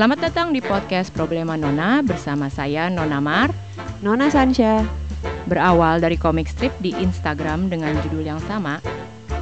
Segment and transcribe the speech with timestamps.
[0.00, 3.52] Selamat datang di podcast Problema Nona bersama saya Nona Mar,
[4.00, 4.80] Nona Sansha.
[5.44, 8.80] Berawal dari komik strip di Instagram dengan judul yang sama,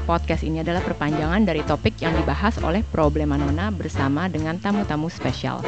[0.02, 5.62] podcast ini adalah perpanjangan dari topik yang dibahas oleh Problema Nona bersama dengan tamu-tamu spesial.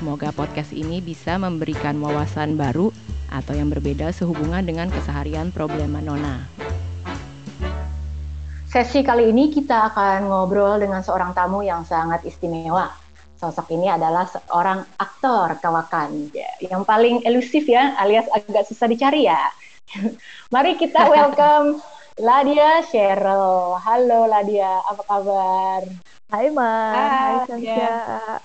[0.00, 2.88] Semoga podcast ini bisa memberikan wawasan baru
[3.28, 6.48] atau yang berbeda sehubungan dengan keseharian Problema Nona.
[8.64, 13.01] Sesi kali ini kita akan ngobrol dengan seorang tamu yang sangat istimewa.
[13.42, 16.30] Sosok ini adalah seorang aktor kawakan
[16.62, 19.50] yang paling elusif ya, alias agak susah dicari ya.
[20.54, 21.82] Mari kita welcome
[22.22, 23.82] Ladia Cheryl.
[23.82, 25.82] Halo Ladia, apa kabar?
[26.30, 28.38] Hai Mar, hai, Hai.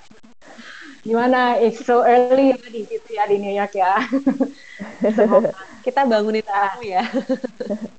[1.06, 1.62] Gimana?
[1.62, 4.02] It's so early ya di situ ya di New York ya.
[5.86, 7.06] Kita bangunin kita ya.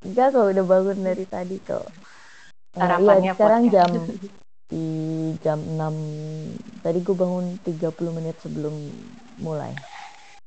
[0.03, 1.87] Enggak kok udah bangun dari tadi kok.
[2.75, 3.91] Sarapannya iya, sekarang jam
[4.69, 4.87] di
[5.41, 8.75] jam 6 tadi gue bangun 30 menit sebelum
[9.41, 9.73] mulai.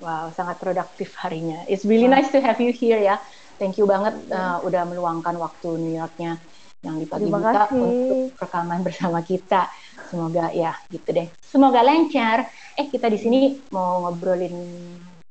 [0.02, 1.62] Wow, sangat produktif harinya.
[1.70, 3.22] It's really nice to have you here ya.
[3.62, 6.42] Thank you banget uh, udah meluangkan waktu New Yorknya
[6.82, 9.70] yang di pagi buta untuk rekaman bersama kita.
[10.10, 11.30] Semoga ya gitu deh.
[11.46, 12.50] Semoga lancar.
[12.74, 14.54] Eh kita di sini mau ngobrolin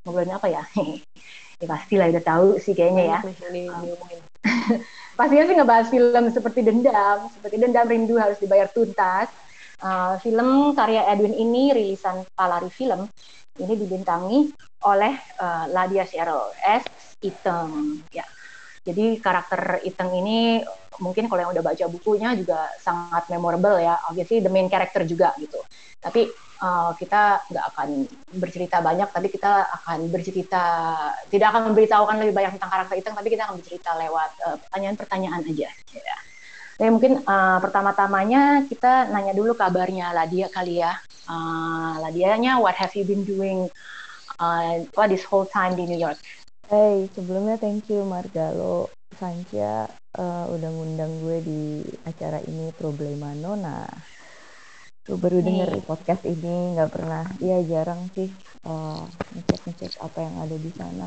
[0.07, 0.63] ngobrolin apa ya?
[1.61, 3.19] ya pastilah udah tahu sih kayaknya ya.
[5.21, 9.29] Pastinya sih ngebahas film seperti Dendam, seperti Dendam Rindu harus dibayar tuntas.
[9.77, 13.05] Uh, film karya Edwin ini rilisan Palari Film
[13.61, 14.49] ini dibintangi
[14.89, 16.89] oleh uh, Ladia Cheryl as
[17.21, 18.25] Iteng ya.
[18.81, 20.65] Jadi karakter Iteng ini
[21.01, 23.99] mungkin kalau yang udah baca bukunya juga sangat memorable ya.
[24.07, 25.59] Obviously the main character juga gitu.
[26.01, 26.29] Tapi
[26.61, 27.89] uh, kita nggak akan
[28.37, 30.63] bercerita banyak, tapi kita akan bercerita
[31.33, 35.43] tidak akan memberitahukan lebih banyak tentang karakter Iteng, tapi kita akan bercerita lewat uh, pertanyaan-pertanyaan
[35.45, 35.69] aja.
[35.93, 36.17] Ya.
[36.81, 40.97] Jadi mungkin uh, pertama-tamanya kita nanya dulu kabarnya Ladia kali ya.
[41.29, 43.69] Uh, Ladianya, what have you been doing
[44.41, 46.17] uh, what this whole time di New York?
[46.71, 48.77] Hey, sebelumnya thank you Margalo
[49.19, 49.91] Sancia
[50.23, 51.63] eh, udah ngundang gue di
[52.07, 53.83] acara ini Problema Nona.
[55.03, 55.83] Gue baru denger Hey.
[55.83, 58.31] podcast ini nggak pernah, ya jarang sih
[58.71, 59.03] eh,
[59.35, 61.07] ngecek ngecek apa yang ada di sana.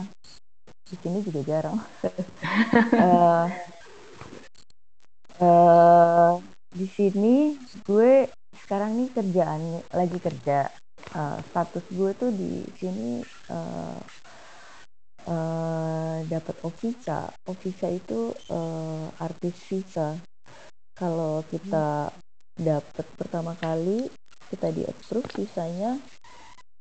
[0.89, 1.79] Di sini juga jarang.
[3.03, 3.47] Eh,
[5.41, 6.33] eh,
[6.79, 7.55] di sini
[7.87, 8.11] gue
[8.63, 9.61] sekarang nih kerjaan
[9.99, 10.59] lagi kerja.
[11.19, 13.23] Eh, status gue tuh di sini
[13.55, 13.99] eh,
[15.27, 17.31] eh, dapat Ovisa.
[17.47, 20.19] Ovisa itu eh, artis visa.
[20.93, 22.13] Kalau kita
[22.53, 24.05] dapat pertama kali
[24.53, 25.97] kita di approve visanya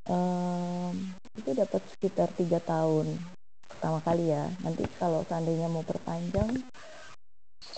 [0.05, 3.17] em, itu dapat sekitar tiga tahun
[3.65, 4.45] pertama kali ya.
[4.61, 6.61] Nanti kalau seandainya mau perpanjang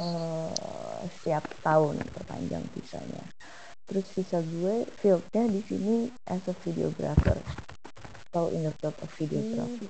[0.02, 3.22] eh, setiap tahun perpanjang visanya.
[3.84, 7.38] Terus visa gue fieldnya di sini as a videographer.
[8.34, 9.86] So in the field of videography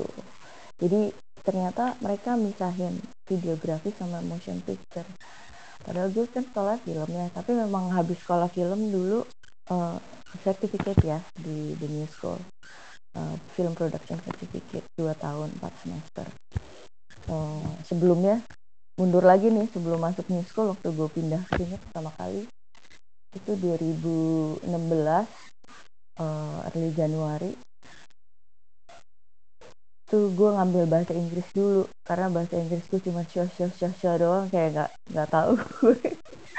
[0.00, 0.20] gitu.
[0.80, 2.96] Jadi ternyata mereka misahin
[3.28, 5.06] videografi sama motion picture.
[5.80, 9.24] Padahal gue kan sekolah film ya, tapi memang habis sekolah film dulu
[9.72, 9.98] eh,
[10.44, 12.36] certificate ya di the new school.
[13.16, 16.26] Eh, film production certificate 2 tahun 4 semester.
[17.28, 18.44] Eh, sebelumnya
[19.00, 22.44] mundur lagi nih sebelum masuk new school waktu gue pindah ke sini pertama kali
[23.32, 24.60] itu 2016
[26.20, 27.52] eh, early Januari
[30.10, 34.14] tuh gue ngambil bahasa Inggris dulu karena bahasa Inggris gue cuma show show show show
[34.18, 35.96] doang kayak nggak nggak tahu gue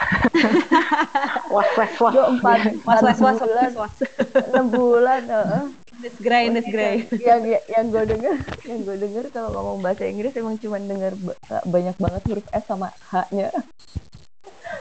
[1.53, 2.11] Wah, wah, wah.
[2.15, 3.95] gue empat Was was was empat bulan was was.
[4.49, 5.63] enam bulan heeh.
[6.01, 7.05] This gray, this gray.
[7.21, 8.35] yang yang gue denger
[8.65, 11.37] yang gue denger kalau ngomong bahasa Inggris emang cuma denger ba-
[11.67, 13.51] banyak banget huruf S sama H-nya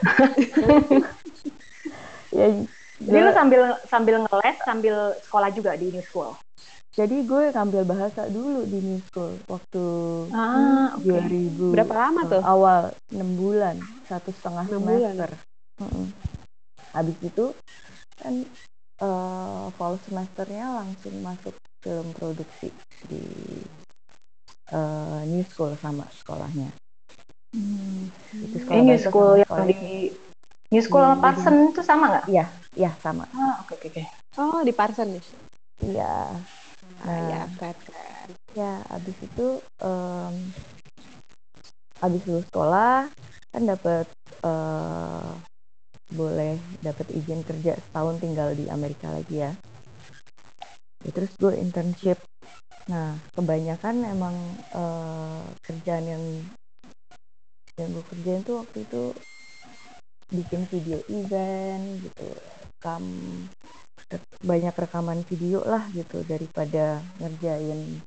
[2.31, 2.47] ya
[3.01, 4.95] Jadi lu sambil sambil ngeles sambil
[5.25, 6.37] sekolah juga di New School.
[6.91, 9.83] Jadi gue ngambil bahasa dulu di New School waktu
[10.35, 11.07] Ah, oke.
[11.07, 12.43] 2000 Berapa lama tuh?
[12.43, 12.81] awal
[13.15, 13.75] enam bulan
[14.11, 15.15] satu setengah Enam bulan.
[15.15, 15.29] semester
[15.81, 16.05] Mm-mm.
[16.91, 17.45] habis itu
[18.19, 18.35] kan
[19.01, 22.69] eh, fall semesternya langsung masuk film produksi
[23.07, 23.23] di
[24.71, 26.69] eh, New School sama sekolahnya
[28.45, 29.79] itu sekolah Ini New School sama yang sekolah di
[30.71, 32.25] New School Di- Parson itu sama nggak?
[32.75, 34.03] ya sama Ah, oke oke oke.
[34.39, 35.23] Oh, di Parson nih.
[35.83, 36.35] iya
[36.99, 37.19] Nah.
[37.31, 38.29] ya, keren, keren.
[38.51, 39.47] ya abis itu
[39.81, 40.33] em,
[42.03, 43.07] abis lulus sekolah
[43.51, 44.05] kan dapat
[44.43, 45.31] eh,
[46.11, 49.51] boleh dapat izin kerja setahun tinggal di Amerika lagi ya.
[51.01, 52.19] Ya, terus gue internship
[52.89, 54.35] nah kebanyakan emang
[54.75, 56.23] eh, kerjaan yang
[57.79, 59.03] yang gue kerjain tuh waktu itu
[60.31, 62.27] bikin video event gitu
[62.81, 63.03] rekam
[64.41, 68.01] banyak rekaman video lah gitu daripada ngerjain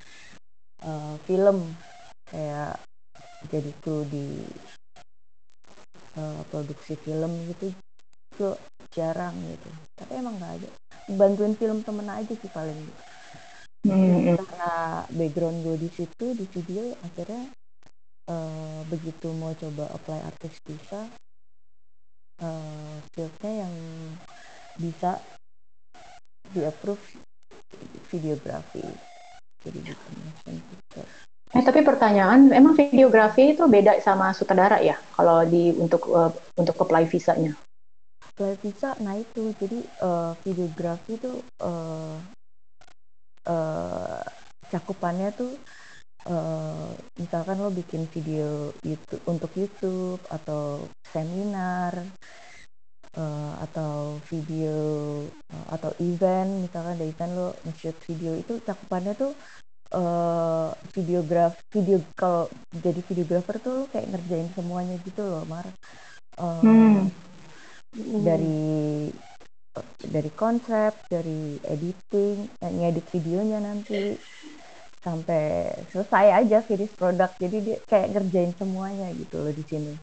[0.82, 1.72] uh, film.
[2.28, 2.80] Kayak
[3.52, 4.42] jadi kru di
[6.18, 7.72] uh, produksi film gitu.
[8.34, 8.48] Itu
[8.92, 9.70] jarang gitu.
[9.94, 10.68] Tapi emang nggak ada.
[11.14, 12.80] Bantuin film temen aja sih paling.
[13.84, 14.32] Hmm.
[14.40, 17.52] karena background gue di situ di video akhirnya
[18.32, 21.04] uh, begitu mau coba apply artis bisa
[22.40, 23.74] uh, fieldnya yang
[24.80, 25.20] bisa
[26.54, 27.02] di approve
[28.14, 28.86] videografi.
[29.66, 30.10] Jadi gitu
[30.70, 31.08] picture
[31.54, 34.98] Eh tapi pertanyaan, emang videografi itu beda sama sutradara ya?
[35.14, 37.54] Kalau di untuk uh, untuk apply visanya?
[38.26, 39.54] Apply visa, nah itu.
[39.62, 41.30] Jadi uh, videografi itu
[41.62, 42.18] uh,
[43.46, 44.22] uh,
[44.66, 45.54] cakupannya tuh
[46.26, 46.90] uh,
[47.22, 50.82] misalkan lo bikin video YouTube untuk YouTube atau
[51.14, 52.02] seminar
[53.16, 54.76] uh, atau video
[55.26, 59.32] uh, atau event misalkan ada event lo nge-shoot video itu cakupannya tuh
[59.94, 65.66] uh, videograf video kalau jadi videografer tuh lo kayak ngerjain semuanya gitu loh Mar.
[66.34, 67.06] Uh, hmm.
[68.26, 69.06] dari
[70.02, 74.18] dari konsep dari editing ngedit videonya nanti
[74.98, 77.30] sampai selesai aja finish produk.
[77.38, 79.94] Jadi dia kayak ngerjain semuanya gitu loh di sini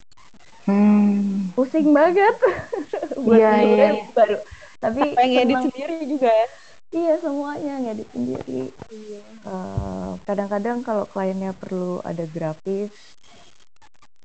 [1.21, 1.53] hmm.
[1.53, 2.35] pusing banget.
[3.23, 4.05] Buat iya, iya, iya.
[4.17, 4.37] baru.
[4.81, 6.47] Tapi pengen ngedit sendiri juga ya?
[6.91, 8.61] Iya semuanya ngedit sendiri.
[8.91, 9.21] Iya.
[9.47, 12.91] uh, kadang-kadang kalau kliennya perlu ada grafis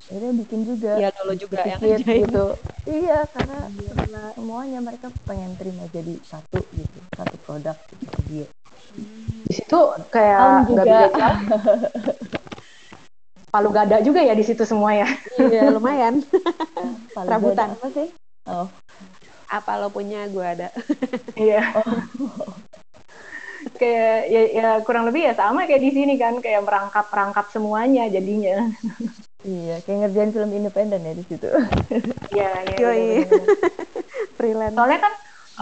[0.06, 0.92] akhirnya bikin juga.
[0.98, 2.46] Iya lo juga yang gitu.
[2.86, 4.22] Iya karena, iya.
[4.38, 8.46] semuanya mereka pengen terima jadi satu gitu satu produk gitu dia.
[9.46, 9.80] Di situ
[10.14, 11.10] kayak juga
[13.56, 15.08] palu gada juga ya di situ semua ya
[15.40, 16.20] iya lumayan
[17.16, 18.12] palu Rabutan apa sih
[18.52, 18.68] oh
[19.48, 20.68] apa lo punya gue ada
[21.40, 22.52] iya oh.
[23.80, 28.04] kayak ya, ya kurang lebih ya sama kayak di sini kan kayak merangkap rangkap semuanya
[28.12, 28.68] jadinya
[29.46, 31.46] Iya, kayak ngerjain film independen ya di situ.
[32.34, 32.90] Iya, iya.
[32.98, 33.22] iya
[34.34, 34.74] Freelance.
[34.74, 35.12] Soalnya kan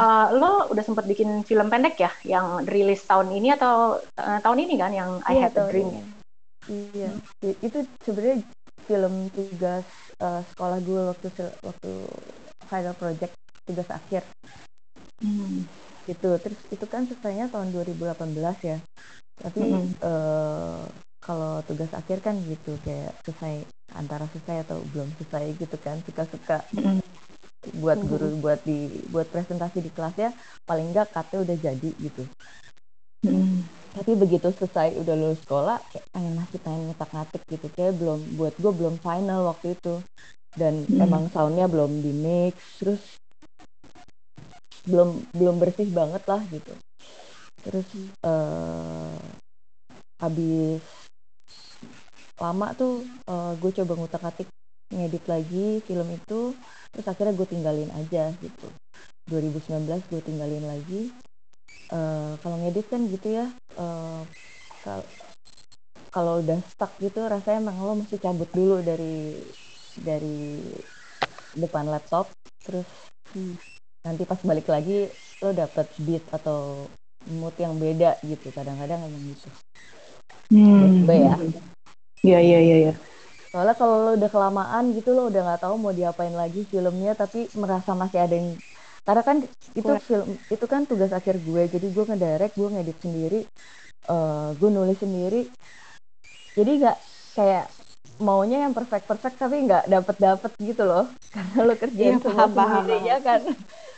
[0.00, 4.64] uh, lo udah sempat bikin film pendek ya, yang rilis tahun ini atau uh, tahun
[4.64, 5.92] ini kan, yang I iya, Had a Dream.
[5.92, 6.13] Ini.
[6.68, 7.64] Iya, hmm.
[7.64, 8.38] itu sebenarnya
[8.84, 9.84] film tugas
[10.20, 11.28] uh, sekolah gue waktu
[11.60, 11.90] waktu
[12.68, 13.32] final project
[13.64, 14.22] tugas akhir.
[15.20, 15.68] Hmm.
[16.04, 18.12] Gitu, terus itu kan selesainya tahun 2018
[18.64, 18.78] ya.
[19.40, 19.88] Tapi hmm.
[20.04, 20.84] uh,
[21.24, 23.64] kalau tugas akhir kan gitu kayak selesai
[23.96, 27.00] antara selesai atau belum selesai gitu kan suka-suka mm.
[27.80, 30.30] buat guru buat di buat presentasi di kelas ya
[30.68, 32.22] paling enggak katanya udah jadi gitu
[33.24, 33.64] mm.
[33.94, 37.66] Tapi begitu selesai udah lulus sekolah kayak pengen masih pengen ngetak ngatik gitu.
[37.78, 40.02] Kayak belum buat gue belum final waktu itu.
[40.54, 40.98] Dan mm.
[40.98, 43.02] emang soundnya belum di mix terus
[44.84, 46.74] belum belum bersih banget lah gitu.
[47.62, 47.86] Terus
[48.26, 49.14] uh,
[50.18, 50.82] habis
[52.34, 54.50] lama tuh uh, gue coba ngutak atik
[54.90, 56.50] ngedit lagi film itu
[56.90, 58.68] terus akhirnya gue tinggalin aja gitu.
[59.30, 61.14] 2019 gue tinggalin lagi
[61.90, 63.46] uh, kalau ngedit kan gitu ya
[63.76, 64.22] uh,
[66.14, 69.40] kalau udah stuck gitu rasanya emang lo mesti cabut dulu dari
[69.98, 70.62] dari
[71.56, 72.30] depan laptop
[72.62, 72.86] terus
[73.34, 73.56] hmm,
[74.06, 75.10] nanti pas balik lagi
[75.42, 76.88] lo dapet beat atau
[77.28, 79.48] mood yang beda gitu kadang-kadang emang gitu
[80.52, 81.08] hmm.
[81.08, 81.36] ya
[82.24, 82.76] Iya iya iya.
[82.88, 82.92] Ya.
[83.52, 87.52] Soalnya kalau lo udah kelamaan gitu lo udah nggak tahu mau diapain lagi filmnya tapi
[87.52, 88.56] merasa masih ada yang
[89.04, 89.36] karena kan
[89.76, 90.00] itu Kurang.
[90.00, 91.62] film itu kan tugas akhir gue.
[91.68, 93.40] Jadi gue ngedirect gue ngedit sendiri
[94.08, 95.42] uh, gue nulis sendiri.
[96.56, 96.98] Jadi nggak
[97.36, 97.66] kayak
[98.22, 101.04] maunya yang perfect perfect tapi nggak dapet dapet gitu loh.
[101.34, 103.40] Karena lo kerjain iya, semua paham, sendiri ya kan?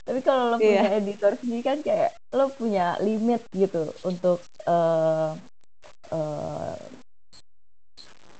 [0.06, 0.82] Tapi kalau lo iya.
[0.82, 5.34] punya editor sendiri kan kayak lo punya limit gitu untuk uh,
[6.10, 6.76] uh,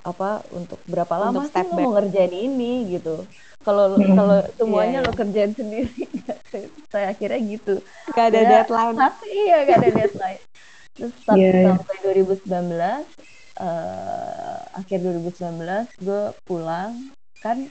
[0.06, 3.26] apa untuk berapa lama untuk sih lo mau ngerjain ini gitu
[3.66, 4.14] kalau hmm.
[4.18, 6.06] kalau semuanya yeah, lo kerjain sendiri
[6.94, 7.82] saya akhirnya gitu.
[8.14, 8.94] Gak ada ya, deadline.
[8.94, 10.42] pasti iya gak ada deadline.
[10.94, 11.74] Terus yeah.
[11.74, 12.46] sampai 2019
[13.58, 17.10] uh, akhir 2019 gue pulang.
[17.36, 17.68] Kan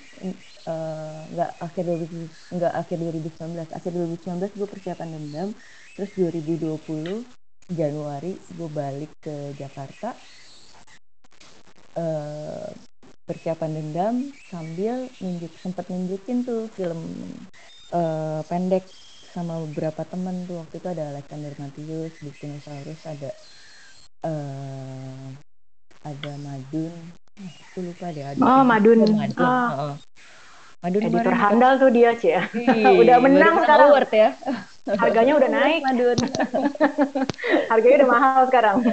[0.69, 5.49] uh, nggak akhir 2000 nggak akhir 2019 akhir 2019 gue persiapan dendam.
[5.95, 7.23] Terus 2020
[7.71, 10.13] Januari gue balik ke Jakarta.
[11.95, 12.67] Uh,
[13.25, 14.15] persiapan dendam
[14.49, 17.01] sambil nunjuk sempat nunjukin tuh film
[17.89, 18.85] uh, pendek
[19.33, 23.29] sama beberapa temen tuh waktu itu ada Alexander Matius, Dinosaurus, ada
[24.23, 25.27] uh,
[26.05, 26.93] ada Madun,
[27.35, 29.43] aku lupa deh ada oh Madun, Madun.
[29.43, 29.93] Oh.
[30.85, 32.37] Madun Editor kemarin handal tuh dia, Cie.
[32.53, 33.89] Ih, Udah menang sekarang.
[33.89, 34.29] award ya.
[34.85, 35.81] Harganya udah naik.
[35.81, 36.17] Madun.
[37.73, 38.77] Harganya udah mahal sekarang.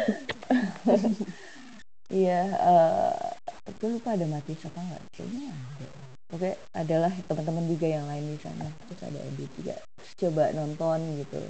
[2.12, 5.02] Iya, eh gue lupa ada mati apa enggak?
[5.14, 5.86] Kayaknya ada.
[6.32, 8.66] Oke, adalah teman-teman juga yang lain di sana.
[8.88, 9.74] Terus ada Edit juga.
[9.78, 11.42] Terus coba nonton gitu.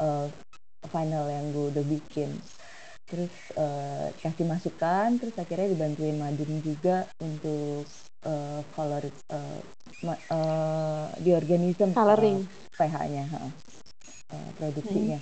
[0.00, 0.26] eh,
[0.88, 2.30] final yang gue udah bikin.
[3.10, 7.84] Terus eh, kasih masukan, terus akhirnya dibantuin Madun juga untuk
[8.24, 9.60] eh, color eh,
[10.06, 12.46] ma- eh, di organism Coloring.
[12.78, 13.24] PH-nya,
[14.56, 15.18] produksinya.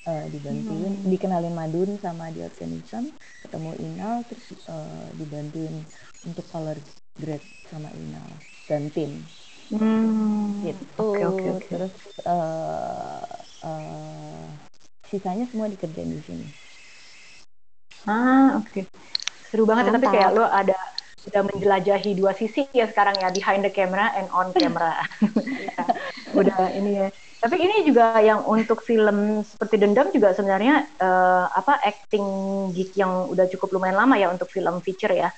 [0.00, 3.12] Eh, dibantuin, dikenalin Madun sama di organism,
[3.44, 5.76] ketemu Inal, terus eh, dibantuin
[6.24, 6.80] untuk color
[7.20, 8.28] grade sama Inal
[8.64, 9.20] dan tim
[9.70, 10.64] Hmm.
[10.64, 10.82] gitu.
[10.98, 11.68] Oke, oke, oke.
[11.68, 11.92] Terus
[12.24, 13.24] eh,
[13.60, 14.46] eh,
[15.12, 16.46] sisanya semua dikerjain di sini.
[18.08, 18.88] Ah, oke.
[19.52, 20.14] Seru banget ya, tapi Mantap.
[20.16, 20.76] kayak lo ada
[21.20, 25.04] sudah menjelajahi dua sisi ya sekarang ya behind the camera and on camera.
[25.60, 25.84] Ya,
[26.40, 27.08] udah ini ya.
[27.40, 32.26] Tapi ini juga yang untuk film seperti Dendam juga sebenarnya eh, apa acting
[32.76, 35.28] gig yang udah cukup lumayan lama ya untuk film feature ya.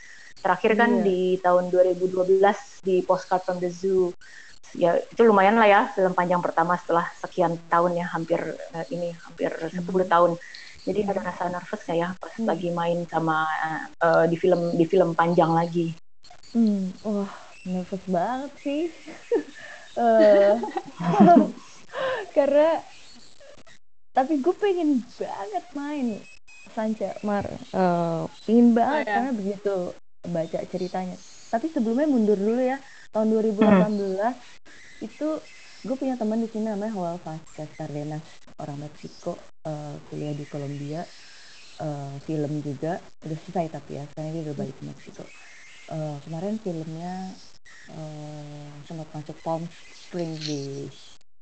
[0.42, 1.04] Terakhir kan Iya.
[1.06, 4.10] di tahun 2012 di Postcard from the Zoo.
[4.74, 8.40] Ya itu lumayan lah ya film panjang pertama setelah sekian tahun ya hampir
[8.74, 10.34] eh, ini hampir 10 tahun.
[10.82, 12.48] Jadi ada rasa nervous nggak ya pas Hmm.
[12.50, 13.46] lagi main sama
[14.02, 15.94] eh, di film di film panjang lagi.
[16.52, 17.30] Hmm, wah
[17.64, 18.82] nervous banget sih.
[19.92, 20.56] Eh,
[22.36, 22.80] karena
[24.16, 26.16] tapi gue pengen banget main
[26.72, 29.12] Sanca Mar, Eh, pengen banget Oh, ya.
[29.12, 29.74] karena begitu
[30.24, 31.16] baca ceritanya.
[31.52, 32.80] Tapi sebelumnya mundur dulu ya
[33.12, 34.36] tahun 2018
[35.04, 35.28] itu
[35.82, 38.24] gue punya teman di sini namanya Joel Vasquez Cardenas
[38.62, 39.32] orang Meksiko
[39.66, 41.02] eh, kuliah di Columbia
[41.82, 42.92] eh, film juga
[43.26, 45.24] udah selesai tapi ya sekarang dia udah balik ke Meksiko
[45.92, 47.12] Eh, kemarin filmnya
[47.90, 49.62] eh, sempat masuk Palm
[49.92, 50.88] Springs di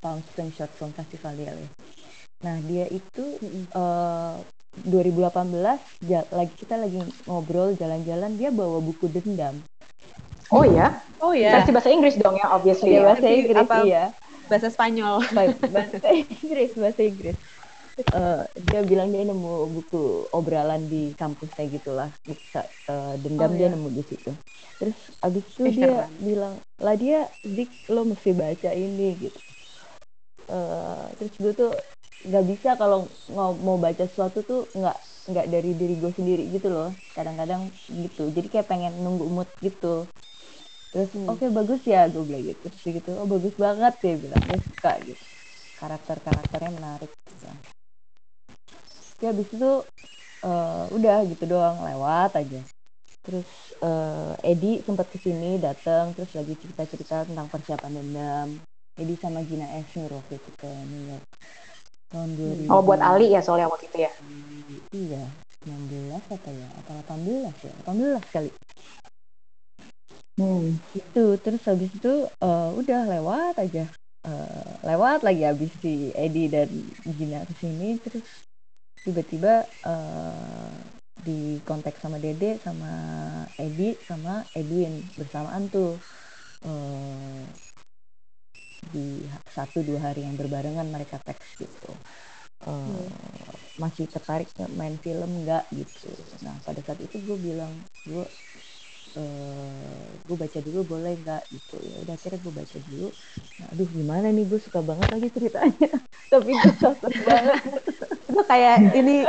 [0.03, 1.67] Palm Springs Short Film Festival di LA.
[2.45, 3.25] Nah dia itu
[3.77, 4.35] eh,
[4.89, 5.79] 2018
[6.09, 9.61] ja- lagi kita lagi ngobrol jalan-jalan dia bawa buku dendam.
[10.51, 11.53] Oh ya, Oh ya.
[11.55, 12.91] versi bahasa Inggris dong ya obviously.
[12.91, 13.07] Iya ya.
[13.15, 13.77] bahasa Inggris apa?
[13.87, 14.03] iya.
[14.51, 15.23] Bahasa Spanyol.
[15.37, 17.37] Baik, bahasa Inggris bahasa Inggris.
[18.01, 19.99] Eh, dia bilang dia nemu buku
[20.37, 23.73] obrolan di kampus kayak gitulah buku sa- eh, dendam Oh, dia iya.
[23.73, 24.31] nemu di situ
[24.81, 26.11] terus abis itu Ih, dia keren.
[26.29, 26.55] bilang
[26.85, 29.39] lah dia Zik lo mesti baca ini gitu
[30.51, 31.71] Eh, terus gue tuh
[32.27, 32.99] nggak bisa kalau
[33.67, 34.97] mau baca sesuatu tuh nggak
[35.31, 37.63] nggak dari diri gue sendiri gitu loh kadang-kadang
[38.05, 39.87] gitu jadi kayak pengen nunggu mood gitu
[40.91, 41.31] terus Hmm.
[41.31, 42.61] oke bagus ya gue bilang gitu.
[42.67, 45.25] Terus gitu oh bagus banget dia bilang dia suka gitu.
[45.81, 47.47] Karakter karakternya menarik gitu.
[49.21, 49.71] ya habis itu
[50.45, 52.61] eh, udah gitu doang lewat aja.
[53.25, 53.49] Terus
[53.85, 58.49] eh, Edi sempat ke sini datang terus lagi cerita cerita tentang persiapan dendam.
[59.01, 61.25] Edi sama Gina Esnur waktu itu ke New York.
[62.11, 64.13] Tahun 2000 Oh buat Ali ya soalnya waktu itu ya.
[64.97, 65.25] iya
[65.63, 66.69] 19 apa ya?
[66.81, 67.73] Apa 18 ya?
[67.85, 68.51] 18 kali
[70.39, 70.73] Hmm.
[70.97, 73.85] itu terus habis itu eh, udah lewat aja.
[74.29, 76.69] Eh, lewat lagi habis si Edi dan
[77.17, 78.25] Gina ke sini terus
[79.05, 80.71] tiba-tiba eh,
[81.21, 82.93] di kontak sama Dede sama
[83.61, 85.97] Edi sama Edwin bersamaan tuh.
[86.65, 87.45] Eh,
[88.91, 89.23] di
[89.53, 91.93] satu dua hari yang berbarengan mereka teks gitu.
[92.67, 93.09] Eh,
[93.81, 96.13] masih tertarik main film nggak gitu.
[96.45, 97.73] Nah pada saat itu gue bilang
[98.05, 98.25] gue
[99.19, 103.09] eh gue baca dulu boleh nggak gitu ya udah akhirnya gue baca dulu
[103.59, 105.91] nah, aduh gimana nih gue suka banget lagi ceritanya
[106.33, 107.59] tapi gue takut banget
[108.31, 109.27] Itu kayak ini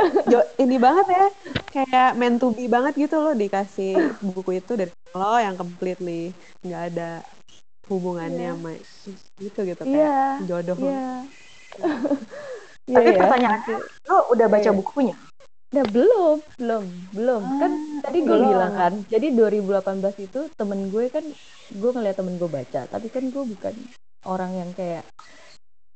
[0.62, 1.26] ini banget ya.
[1.74, 6.30] Kayak meant to be banget gitu loh dikasih buku itu dari lo yang completely
[6.62, 7.08] nggak ada
[7.90, 8.54] hubungannya Iya.
[8.54, 8.70] sama
[9.42, 10.76] gitu gitu kayak iya jodoh.
[10.78, 11.02] iya
[12.90, 13.20] Iya, Tapi ya.
[13.24, 13.76] pertanyaannya,
[14.10, 14.76] lo udah baca Iya.
[14.78, 15.14] bukunya?
[15.72, 16.84] Nah, belum, belum,
[17.16, 17.42] belum.
[17.56, 17.72] kan
[18.04, 21.24] tadi gue bilang kan, jadi 2018 itu temen gue kan,
[21.72, 23.74] gue ngeliat temen gue baca, tapi kan gue bukan
[24.28, 25.00] orang yang kayak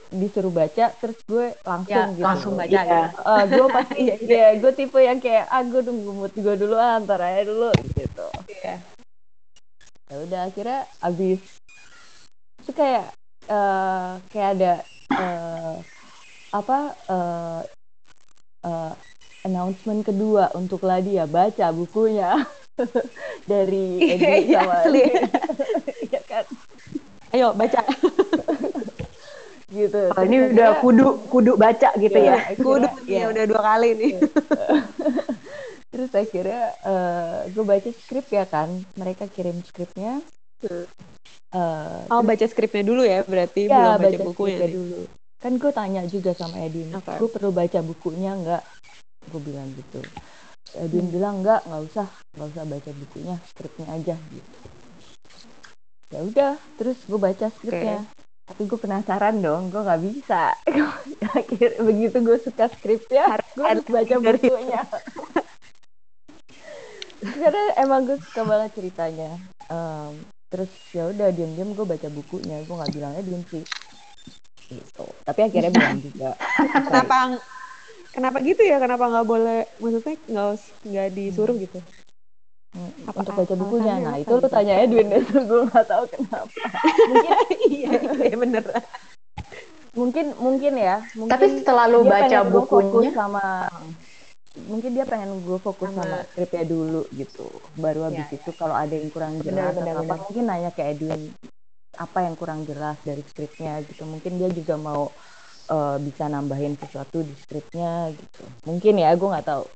[0.06, 2.24] disuruh baca terus gue langsung Ya, gitu.
[2.24, 3.00] langsung baca Iya.
[3.04, 3.20] gitu.
[3.20, 6.96] Eh, gue pasti, iya, gue tipe yang kayak, ah gue nunggu mood gue dulu, ah,
[7.04, 8.26] ntar aja dulu gitu.
[8.48, 8.74] Iya.
[10.06, 11.42] Ya udah akhirnya abis
[12.64, 13.12] itu kayak
[13.50, 14.72] eh, kayak ada
[15.12, 15.74] eh,
[16.54, 16.78] apa
[17.12, 17.60] eh,
[18.64, 18.92] eh,
[19.46, 22.42] announcement kedua untuk Ladia baca bukunya
[23.50, 25.02] dari Edi Iya, sama asli.
[26.10, 26.44] Iya kan
[27.30, 27.80] Ayo baca.
[29.76, 30.02] gitu.
[30.08, 32.36] Oh, Terus ini udah kudu kudu baca gitu Iya, ya.
[32.38, 33.24] akhirnya- Kudu nih iya.
[33.28, 34.12] udah dua kali nih.
[35.90, 36.62] Terus akhirnya
[37.50, 40.22] gue baca skrip ya kan, mereka kirim skripnya,
[41.56, 45.00] Uh, oh baca skripnya dulu ya berarti ya, belum baca, baca bukunya dulu
[45.38, 47.16] kan gue tanya juga sama Edwin okay.
[47.22, 48.62] gue perlu baca bukunya nggak
[49.30, 50.00] gue bilang gitu.
[50.74, 51.14] Edwin hmm.
[51.14, 54.58] bilang nggak nggak usah nggak usah baca bukunya skripnya aja gitu.
[56.10, 58.02] Ya udah terus gue baca skripnya.
[58.02, 58.14] Okay.
[58.46, 60.54] tapi gue penasaran dong gue nggak bisa.
[61.38, 64.82] Akhir begitu gue suka skripnya gue harus baca bukunya.
[67.42, 69.30] karena emang gue suka banget ceritanya.
[69.66, 72.62] Um, terus ya udah diam-diam gue baca bukunya.
[72.62, 73.64] Gue nggak bilangnya diam sih.
[74.66, 75.06] Gitu.
[75.26, 76.30] Tapi akhirnya bilang juga.
[76.86, 77.38] Kenapa
[78.16, 78.80] kenapa gitu ya?
[78.80, 80.52] Kenapa nggak boleh maksudnya nggak
[80.88, 81.78] nggak disuruh gitu?
[82.72, 83.94] Hmm, apa, untuk baca bukunya?
[84.00, 86.48] Nah itu lu tanya Edwin deh gue nggak tahu kenapa.
[87.12, 87.30] Mungkin
[87.76, 88.64] iya, iya bener.
[89.92, 90.96] Mungkin mungkin ya.
[91.12, 93.12] Mungkin tapi setelah lu baca bukunya?
[93.12, 93.68] sama
[94.56, 97.44] mungkin dia pengen gue fokus sama, sama skripnya dulu gitu.
[97.76, 98.56] Baru habis ya, itu ya.
[98.56, 101.28] kalau ada yang kurang jelas benar, benar, apa mungkin nanya ke Edwin
[101.96, 104.04] apa yang kurang jelas dari skripnya gitu.
[104.04, 105.12] Mungkin dia juga mau
[105.70, 109.66] uh, bisa nambahin sesuatu di skripnya gitu mungkin ya gue nggak tahu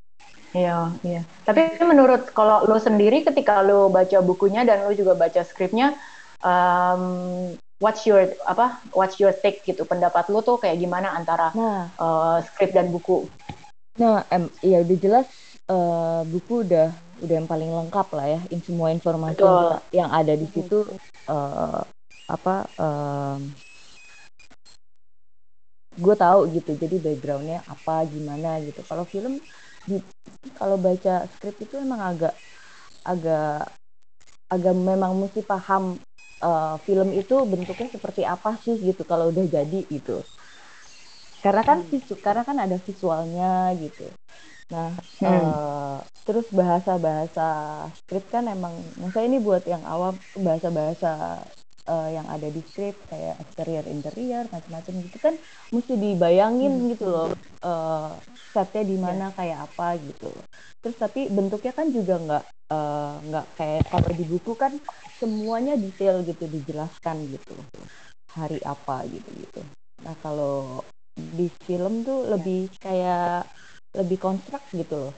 [0.50, 1.22] Iya, iya.
[1.46, 5.94] Tapi menurut kalau lo sendiri ketika lo baca bukunya dan lo juga baca skripnya,
[6.42, 8.82] um, what's your apa?
[8.90, 9.86] What's your take gitu?
[9.86, 11.86] Pendapat lo tuh kayak gimana antara nah.
[12.02, 13.30] uh, skrip dan buku?
[14.02, 15.26] Nah, em, ya udah jelas
[15.70, 19.78] uh, buku udah udah yang paling lengkap lah ya, in semua informasi Betul.
[19.94, 20.82] yang ada di situ
[21.30, 21.84] uh,
[22.30, 23.54] apa um,
[26.00, 29.36] gue tahu gitu jadi backgroundnya apa gimana gitu kalau film
[29.84, 30.00] di,
[30.56, 32.34] kalau baca skrip itu emang agak
[33.04, 33.68] agak
[34.50, 36.00] agak memang mesti paham
[36.40, 40.24] uh, film itu bentuknya seperti apa sih gitu kalau udah jadi gitu
[41.40, 41.88] karena kan hmm.
[41.88, 44.08] visu karena kan ada visualnya gitu
[44.70, 45.26] nah hmm.
[45.26, 47.48] uh, terus bahasa-bahasa
[48.04, 48.76] skrip kan emang
[49.12, 51.42] saya ini buat yang awam bahasa-bahasa
[51.86, 55.34] uh, yang ada di skrip kayak exterior interior macam-macam gitu kan
[55.72, 56.88] mesti dibayangin hmm.
[56.96, 57.30] gitu loh
[57.64, 58.12] uh,
[58.52, 59.36] setnya di mana yeah.
[59.36, 60.30] kayak apa gitu
[60.80, 62.44] terus tapi bentuknya kan juga nggak
[63.28, 64.72] nggak uh, kayak kalau di buku kan
[65.18, 67.54] semuanya detail gitu dijelaskan gitu
[68.32, 69.62] hari apa gitu gitu
[70.00, 70.80] nah kalau
[71.16, 73.44] di film tuh lebih kayak
[73.94, 75.14] lebih konstruk gitu loh.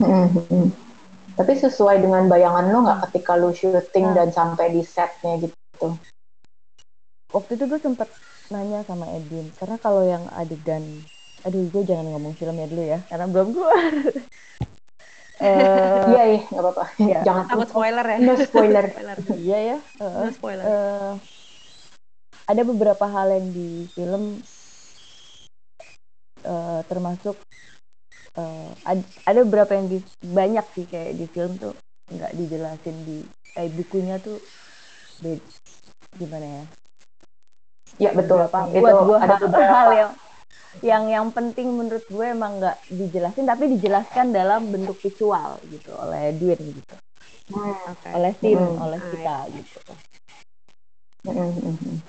[0.00, 0.89] Mm-hmm.
[1.38, 4.14] Tapi sesuai dengan bayangan lo nggak ketika lo syuting nah.
[4.22, 5.94] dan sampai di setnya gitu?
[7.30, 8.08] Waktu itu gue sempet
[8.50, 10.82] nanya sama Edwin karena kalau yang adegan,
[11.46, 13.92] aduh gue jangan ngomong filmnya dulu ya karena belum keluar.
[15.38, 16.84] uh, iya iya nggak apa-apa.
[16.98, 17.20] Ya.
[17.22, 18.18] Jangan takut spoiler ya.
[18.18, 18.86] No spoiler.
[19.46, 19.78] iya ya.
[20.02, 20.64] Uh, no spoiler.
[20.66, 21.12] Uh,
[22.50, 24.42] ada beberapa hal yang di film
[26.42, 27.38] uh, termasuk
[28.38, 31.74] uh, ad, ada beberapa yang di, banyak sih kayak di film tuh
[32.10, 33.22] nggak dijelasin di
[33.54, 34.38] kayak bukunya tuh
[35.22, 35.40] bed,
[36.18, 36.64] gimana ya?
[37.98, 38.40] Ya betul.
[38.46, 39.74] apa itu buat gue ada beberapa.
[39.74, 40.12] Hal yang
[40.80, 46.30] yang yang penting menurut gue emang nggak dijelasin tapi dijelaskan dalam bentuk visual gitu oleh
[46.30, 46.94] Edwin gitu.
[47.50, 48.12] Hmm, okay.
[48.14, 48.78] oleh tim hmm.
[48.78, 49.78] oleh kita gitu.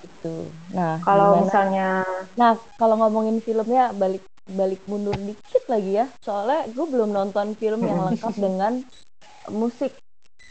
[0.05, 0.35] Itu.
[0.71, 2.05] Nah, kalau misalnya,
[2.39, 7.85] nah kalau ngomongin filmnya balik balik mundur dikit lagi ya, soalnya gue belum nonton film
[7.85, 8.81] yang lengkap dengan
[9.53, 9.93] musik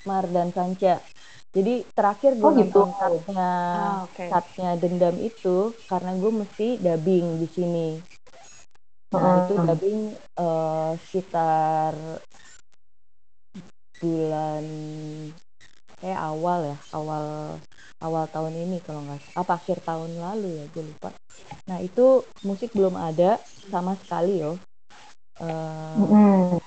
[0.07, 1.03] Mar dan Sanca.
[1.51, 2.81] Jadi terakhir gue oh, gitu.
[2.87, 3.51] nonton cutnya
[4.07, 4.79] ah, okay.
[4.79, 7.89] dendam itu karena gue mesti dubbing di sini.
[9.11, 10.01] Nah uh itu dubbing
[10.39, 11.99] uh, sekitar
[13.99, 14.65] bulan
[16.01, 17.25] kayak awal ya awal
[18.01, 21.13] awal tahun ini kalau nggak apa akhir tahun lalu ya gue lupa.
[21.69, 23.37] Nah itu musik belum ada
[23.69, 24.57] sama sekali yo.
[25.41, 26.61] Uh, mm.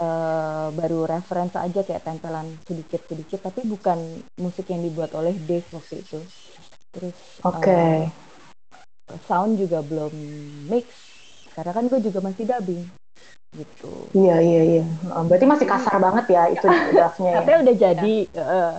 [0.00, 4.00] uh, baru referensi aja kayak tempelan sedikit sedikit tapi bukan
[4.40, 6.20] musik yang dibuat oleh Dave waktu itu.
[6.92, 7.60] Terus oke.
[7.60, 8.08] okay.
[9.08, 10.12] uh, sound juga belum
[10.68, 10.88] mix
[11.56, 13.03] karena kan gue juga masih dubbing
[13.54, 13.92] gitu.
[14.12, 14.84] Iya iya iya.
[15.24, 17.58] Berarti masih kasar banget ya itu draftnya tapi ya.
[17.62, 18.74] udah jadi uh,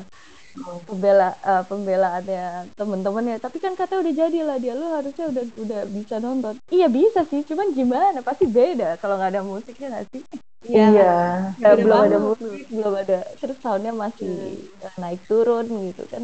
[0.88, 4.76] pembela uh, pembelaannya temen-temen ya tapi kan kata udah jadi lah dia.
[4.76, 6.60] Lu harusnya udah udah bisa nonton.
[6.72, 7.44] Iya bisa sih.
[7.48, 8.20] Cuman gimana?
[8.20, 10.24] Pasti beda kalau nggak ada musiknya nggak sih?
[10.66, 11.14] Iya.
[11.62, 12.68] Ya, belum ada musik.
[12.68, 13.20] Belum ada.
[13.40, 15.00] Terus soundnya masih hmm.
[15.00, 16.24] naik turun gitu kan.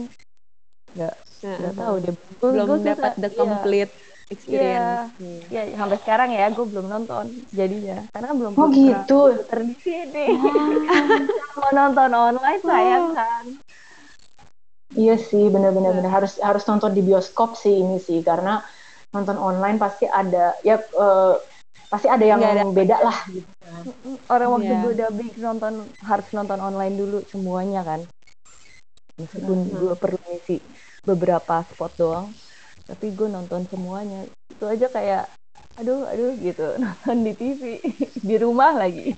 [0.96, 2.16] Nggak nggak tahu deh.
[2.44, 3.38] Belum dapat the iya.
[3.40, 3.94] complete.
[3.96, 5.12] iya, experience
[5.52, 8.08] ya, ya sampai sekarang ya gue belum nonton jadinya.
[8.16, 9.20] Karena kan belum oh gitu?
[9.36, 10.28] di sini
[11.60, 13.46] mau nonton online sayang kan?
[14.96, 18.24] Iya sih, benar-benar benar harus harus nonton di bioskop sih ini sih.
[18.24, 18.64] Karena
[19.12, 21.36] nonton online pasti ada ya uh,
[21.92, 22.64] pasti ada yang ada.
[22.72, 23.48] beda lah gitu.
[24.32, 24.82] Orang waktu yeah.
[24.84, 25.74] gue dubbing nonton
[26.08, 28.02] harus nonton online dulu semuanya kan.
[29.20, 29.76] meskipun Hmm.
[29.76, 30.58] gue perlu ngisi
[31.06, 32.28] beberapa spot doang
[32.92, 35.24] tapi gue nonton semuanya itu aja kayak
[35.80, 37.62] aduh aduh gitu nonton di TV
[38.20, 39.16] di rumah lagi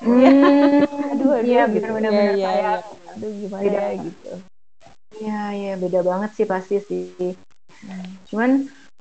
[0.00, 0.80] Hmm,
[1.12, 1.84] aduh aduh iya gitu.
[1.84, 2.72] Iya, benar iya, kayak iya.
[3.12, 3.80] aduh gimana Beda.
[3.82, 4.32] ya gitu
[5.20, 7.36] Iya, iya beda banget sih pasti sih.
[7.84, 8.08] Hmm.
[8.30, 8.50] Cuman,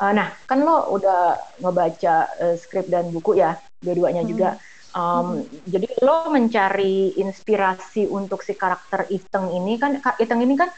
[0.03, 4.31] eh, nah kan lo udah ngebaca eh, skrip dan buku ya, dua-duanya Hmm.
[4.31, 4.49] juga.
[4.91, 10.73] Um, Jadi lo mencari inspirasi untuk si karakter Iteng ini kan, Ka- Iteng ini kan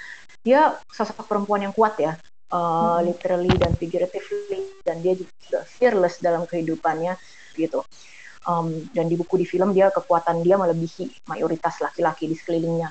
[0.45, 2.13] dia sosok perempuan yang kuat ya,
[2.51, 3.07] eh, Hmm.
[3.07, 7.15] literally dan figuratively, dan dia juga fearless dalam kehidupannya
[7.55, 7.81] gitu.
[8.41, 12.89] Um, dan di buku di film dia kekuatan dia melebihi mayoritas laki-laki di sekelilingnya.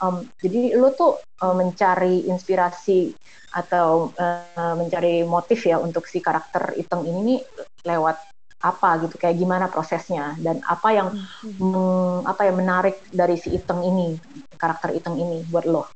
[0.00, 3.12] Um, jadi lo tuh uh, mencari inspirasi
[3.56, 7.40] atau uh, mencari motif ya untuk si karakter Iteng ini nih
[7.88, 8.16] lewat
[8.60, 11.08] apa gitu kayak gimana prosesnya dan apa yang
[11.56, 14.20] meng- apa yang menarik dari si Iteng ini
[14.60, 15.88] karakter Iteng ini buat lo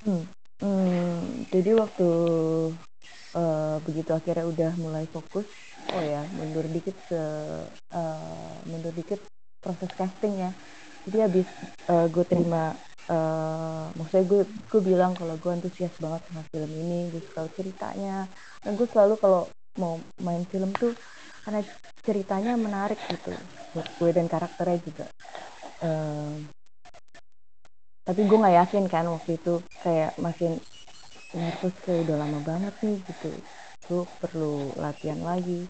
[0.00, 0.24] Hmm,
[1.50, 2.08] jadi waktu
[3.36, 5.46] eh, begitu akhirnya udah mulai fokus,
[5.96, 7.22] oh ya mundur dikit ke
[7.96, 9.20] eh, mundur dikit
[9.64, 10.50] proses casting ya.
[11.08, 11.48] Jadi habis
[11.88, 12.76] eh, gue terima,
[13.08, 18.28] eh, maksudnya gue gue bilang kalau gue antusias banget sama film ini, gue suka ceritanya.
[18.60, 19.48] Dan gue selalu kalau
[19.80, 20.92] mau main film tuh
[21.46, 21.64] karena
[22.04, 23.32] ceritanya menarik gitu
[23.72, 25.06] buat gue dan karakternya juga.
[25.80, 26.59] Eh,
[28.10, 30.58] tapi gue nggak yakin kan waktu itu kayak makin
[31.30, 33.30] nervous kayak udah lama banget nih gitu.
[33.86, 35.62] Gue perlu latihan lagi.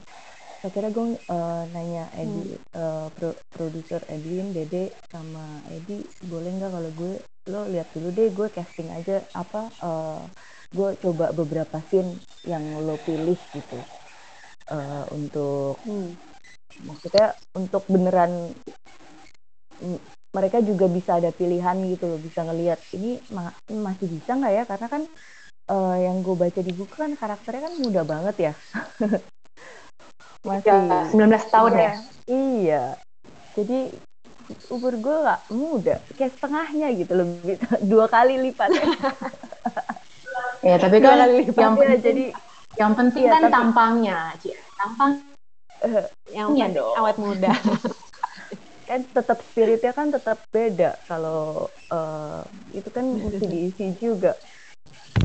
[0.64, 6.90] Akhirnya gue eh, nanya Edi eh, pro- produser Edwin Dede sama Edi boleh nggak kalau
[6.96, 7.12] gue
[7.52, 10.20] lo lihat dulu deh gue casting aja apa eh,
[10.72, 12.16] gue coba beberapa scene
[12.48, 13.78] yang lo pilih gitu.
[14.72, 16.16] Eh, untuk Hmm.
[16.88, 18.56] maksudnya untuk beneran
[20.30, 24.64] mereka juga bisa ada pilihan gitu loh bisa ngelihat ini ma- masih bisa nggak ya
[24.64, 25.02] karena kan
[25.66, 28.52] eh, yang gue baca di buku kan karakternya kan muda banget ya
[30.48, 31.92] masih ya, 19 tahun ya
[32.26, 32.84] iya
[33.52, 33.90] jadi
[34.70, 38.86] umur gue nggak muda kayak setengahnya gitu lebih dua kali lipatnya
[40.66, 41.58] ya tapi kan kali lipat.
[41.58, 42.24] yang Iya, penting, jadi
[42.78, 44.50] yang penting Iya, kan tapi- tampangnya Ci.
[44.78, 45.10] tampang
[46.30, 46.94] Yang Iya penting dong.
[46.94, 47.50] awet muda.
[48.90, 52.42] kan tetap spiritnya kan tetap beda kalau eh,
[52.74, 54.34] itu kan mesti diisi juga.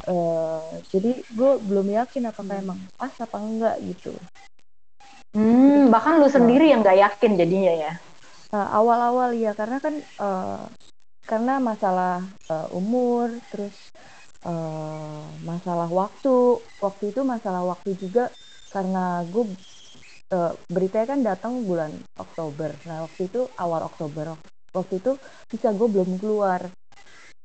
[0.05, 4.13] Eh, jadi gue belum yakin apakah emang pas apa enggak gitu.
[5.33, 7.91] Hmm, bahkan lu sendiri yang nggak yakin jadinya ya?
[8.53, 10.61] Eh, awal-awal ya karena kan eh,
[11.25, 12.21] karena masalah
[12.53, 13.75] eh, umur terus
[14.45, 16.61] eh, masalah waktu.
[16.79, 18.29] Waktu itu masalah waktu juga
[18.69, 19.43] karena gue
[20.35, 22.75] eh, beritanya kan datang bulan Oktober.
[22.83, 24.35] Nah waktu itu awal Oktober.
[24.75, 25.11] Waktu itu
[25.47, 26.67] visa gue belum keluar.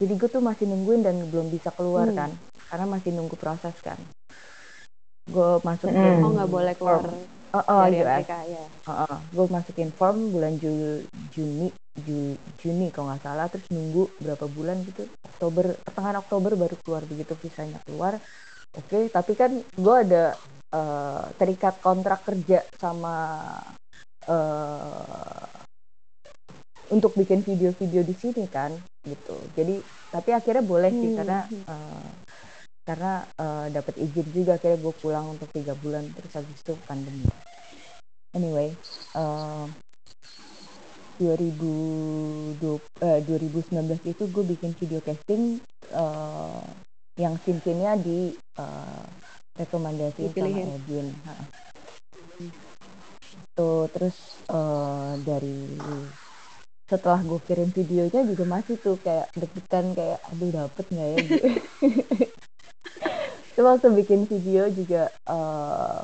[0.01, 2.19] Jadi gue tuh masih nungguin dan belum bisa keluar Hmm.
[2.19, 2.31] kan.
[2.67, 3.99] Karena masih nunggu proses kan.
[5.31, 6.25] Gue masukin Hmm.
[6.27, 7.07] Oh nggak boleh keluar
[7.51, 8.07] Oh, oh, dari US.
[8.23, 8.65] Amerika ya.
[9.31, 11.67] gue masukin form bulan Ju- Juni
[11.99, 13.47] Ju- Juni kalau nggak salah.
[13.51, 15.07] Terus nunggu berapa bulan gitu.
[15.27, 18.19] Oktober pertengahan Oktober baru keluar begitu visanya keluar.
[18.75, 20.39] Oke tapi kan gue ada
[20.75, 23.17] eh, terikat kontrak kerja sama
[24.27, 25.47] eh,
[26.91, 28.75] untuk bikin video-video di sini kan
[29.07, 29.39] gitu.
[29.55, 29.79] Jadi
[30.11, 31.19] tapi akhirnya boleh sih Hmm.
[31.23, 32.09] karena eh,
[32.87, 34.59] karena eh, dapat izin juga.
[34.59, 37.27] Akhirnya gue pulang untuk tiga bulan terus habis itu pandemi.
[38.35, 38.75] Anyway
[39.15, 39.67] eh
[41.21, 45.61] 2020 eh, 2019 itu gue bikin video casting
[45.93, 46.63] eh,
[47.21, 49.07] yang scene-nya di eh,
[49.61, 50.69] rekomendasi sama Dipilihin.
[50.81, 51.09] Edwin.
[51.29, 51.35] Ha.
[53.61, 54.17] tuh terus
[54.49, 55.77] eh, dari
[56.91, 61.19] setelah gue kirim videonya juga masih tuh kayak deg-degan kayak aduh dapet nggak ya
[63.55, 65.99] Terus waktu bikin video juga eh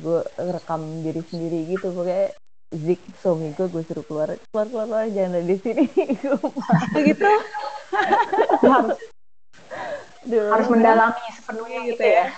[0.00, 2.32] gue rekam diri sendiri gitu pokoknya
[2.72, 5.84] Zik suami gue gue suruh keluar keluar keluar, keluar jangan ada di sini.
[6.96, 7.30] Begitu.
[8.64, 8.98] Lu harus.
[10.24, 12.32] Harus mendalami sepenuhnya gitu ya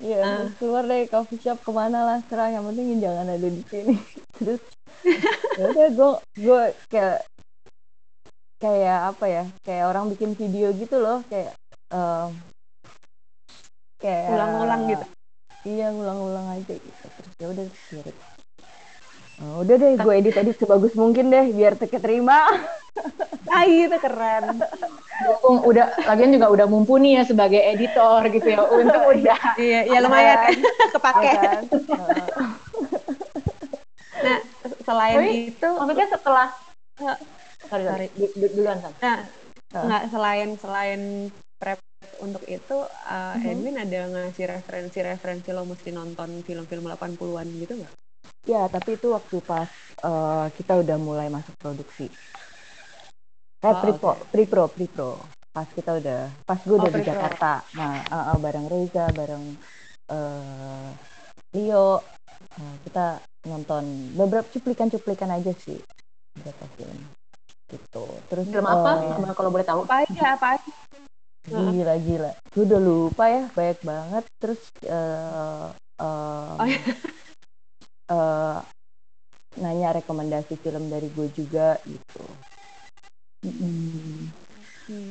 [0.00, 3.62] Iya, terus keluar dari coffee shop ke mana lah serah yang penting jangan ada di
[3.68, 3.94] sini.
[4.40, 4.60] Terus
[5.60, 6.10] ya udah gue
[6.40, 7.20] gue kayak
[8.60, 11.52] kayak apa ya kayak orang bikin video gitu loh kayak
[11.92, 12.32] em,
[14.00, 15.06] kayak Ulang-ulang gitu.
[15.68, 17.04] Iya ngulang-ulang aja gitu.
[17.20, 18.16] Terus ya udah kirim.
[19.40, 22.44] Oh, udah deh gue edit edit sebagus mungkin deh biar keterima.
[23.48, 24.60] Ah gitu keren.
[25.20, 29.98] Mumpung udah lagian juga udah mumpuni ya sebagai editor gitu ya untung udah Iya, ya
[29.98, 30.60] lumayan
[30.94, 31.24] kepake.
[31.24, 31.62] Ya kan?
[31.72, 32.26] Heeh.
[34.20, 34.38] Nah,
[34.82, 36.48] selain Tapi, itu maksudnya setelah
[37.00, 37.16] Eh,
[37.64, 37.84] sorry, sorry.
[37.88, 38.06] sorry.
[38.12, 38.92] Du- du- duluan Sam.
[39.00, 39.18] Nah,
[39.70, 39.86] Uh.
[39.86, 41.00] nggak selain selain
[41.56, 41.78] prep
[42.18, 42.76] untuk itu
[43.06, 43.46] uh, Mhm.
[43.46, 47.92] Edwin ada ngasih referensi-referensi lo mesti nonton film-film 80-an gitu nggak?
[48.48, 49.70] Ya, tapi itu waktu pas
[50.02, 52.08] eh, kita udah mulai masuk produksi.
[53.60, 54.24] Eh, Oh, pre-pro, oke.
[54.32, 55.10] pre-pro, pre-pro.
[55.52, 57.10] Pas kita udah, pas gue Oh, udah di pre-pro.
[57.12, 57.52] Jakarta.
[57.76, 59.44] Nah, eh, eh, bareng Reza, bareng
[60.10, 60.88] eh,
[61.54, 62.00] Leo,
[62.56, 63.06] eh, kita
[63.50, 63.82] nonton
[64.16, 65.78] beberapa cuplikan-cuplikan aja sih.
[66.38, 66.98] Beberapa film.
[67.70, 68.04] Gitu.
[68.32, 68.90] Terus Film apa?
[68.98, 69.80] eh, Kalau boleh tahu.
[69.86, 70.70] Apa aja, apa aja?
[71.50, 72.30] Gila gila.
[72.54, 74.24] Gue udah lupa ya, banyak banget.
[74.40, 75.68] Terus eh
[76.00, 76.80] eh, Oh, iya.
[78.10, 78.58] Eh,
[79.58, 82.24] nanya rekomendasi film dari gue juga gitu.
[83.46, 84.30] Hmm.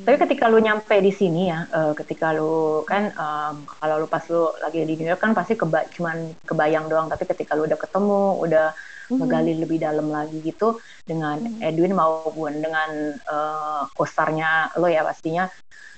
[0.04, 4.20] Tapi ketika lu nyampe di sini ya, eh, ketika lu kan em, kalau lu pas
[4.28, 7.80] lu lagi di New York kan pasti keba cuman kebayang doang, tapi ketika lu udah
[7.80, 8.66] ketemu, udah
[9.10, 11.64] menggali lebih dalam lagi gitu dengan Mhm.
[11.64, 15.48] Edwin maupun dengan eh, kostarnya lo ya pastinya.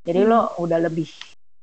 [0.03, 1.11] Jadi lo udah lebih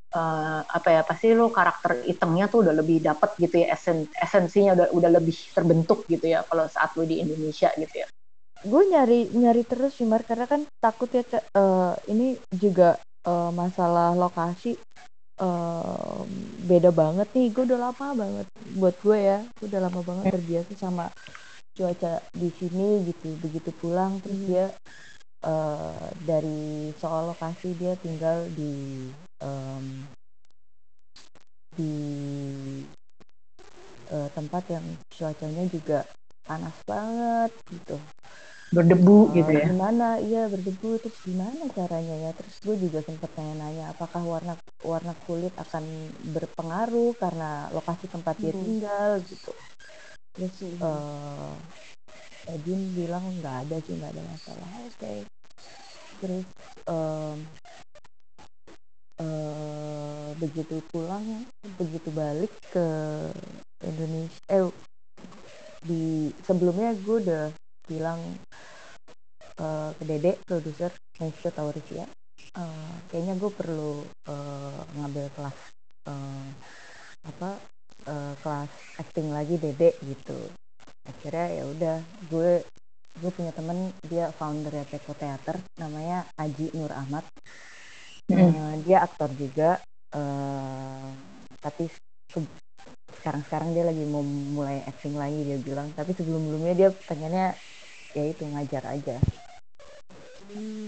[0.10, 4.74] eh, apa ya pasti lo karakter itemnya tuh udah lebih dapet gitu ya esen esensinya
[4.78, 8.08] udah udah lebih terbentuk gitu ya kalau saat lo di Indonesia gitu ya.
[8.60, 13.52] Gue nyari nyari terus sih Mar karena kan takut ya Cak, eh, ini juga eh,
[13.56, 14.76] masalah lokasi
[15.40, 16.20] eh,
[16.68, 17.48] beda banget nih.
[17.56, 18.46] Gue udah lama banget
[18.76, 19.40] buat gue ya.
[19.62, 21.06] Gue udah lama banget terbiasa sama
[21.78, 23.32] cuaca di sini gitu.
[23.40, 24.48] Begitu pulang terus Mhm.
[24.52, 24.66] dia
[25.44, 29.08] eh, dari soal lokasi dia tinggal di
[29.40, 29.86] em,
[31.78, 31.94] di
[34.12, 36.00] eh, tempat yang cuacanya juga
[36.48, 37.98] panas banget gitu.
[38.74, 39.70] Berdebu Eh, gitu ya.
[39.70, 40.18] Gimana?
[40.22, 42.32] Iya berdebu terus gimana caranya ya?
[42.34, 45.84] Terus gue juga sempet nanya-nanya apakah warna warna kulit akan
[46.34, 48.64] berpengaruh karena lokasi tempat dia Hmm.
[48.66, 49.52] tinggal gitu.
[50.36, 51.54] Terus Hmm.
[52.56, 54.70] Edwin bilang nggak ada sih nggak ada masalah.
[54.90, 55.14] Oke.
[56.20, 56.46] Terus
[56.90, 57.38] em,
[59.20, 61.26] eh, begitu pulang
[61.80, 62.86] begitu balik ke
[63.84, 64.68] Indonesia eh
[65.80, 67.46] di sebelumnya gue udah
[67.88, 68.20] bilang
[69.60, 72.06] eh, ke Dede produser Nesha Taurisia
[72.56, 75.58] eh, kayaknya gue perlu eh, ngambil kelas
[76.12, 76.50] eh,
[77.28, 77.50] apa
[78.08, 80.40] eh, kelas acting lagi Dede gitu
[81.10, 81.98] akhirnya ya udah
[82.30, 82.52] gue
[83.20, 87.26] gue punya temen dia founder ya Teko Theater namanya Aji Nur Ahmad.
[88.30, 89.82] Eh, dia aktor juga
[90.14, 91.08] eh,
[91.60, 91.90] tapi
[92.30, 92.54] se-
[93.20, 95.90] sekarang-sekarang dia lagi mau mulai acting lagi dia bilang.
[95.98, 97.48] Tapi sebelum-sebelumnya dia pengennya
[98.16, 99.18] ya itu ngajar aja.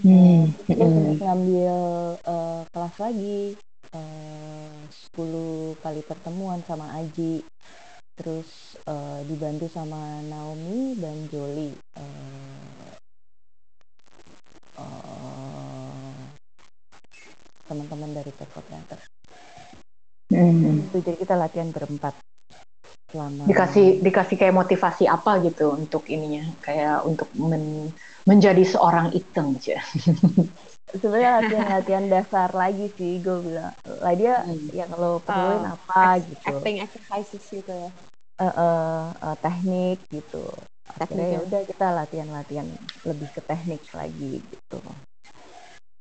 [0.02, 0.50] Hmm.
[0.66, 1.76] dia sempat ngambil
[2.26, 3.38] eh, kelas lagi
[3.94, 4.74] eh,
[5.12, 7.44] 10 kali pertemuan sama Aji
[8.18, 12.92] terus eh, dibantu sama Naomi dan Joli eh,
[14.78, 16.12] eh,
[17.68, 19.00] teman-teman dari Teko Theater
[20.32, 20.88] Mm.
[20.88, 22.16] itu jadi kita latihan berempat
[23.12, 27.92] selama dikasih dikasih kayak motivasi apa gitu untuk ininya kayak untuk men-
[28.24, 29.76] menjadi seorang iteng aja.
[31.00, 33.72] sebenarnya latihan-latihan dasar lagi sih gue bilang
[34.04, 34.68] lah dia Hmm.
[34.78, 37.90] yang lo perluin Oh, apa Act- gitu Acting exercises gitu ya.
[38.42, 40.42] Eh, eh, eh, teknik gitu
[41.00, 41.46] akhirnya Teknik ya ya.
[41.46, 42.68] udah kita latihan-latihan
[43.08, 44.78] lebih ke teknik lagi gitu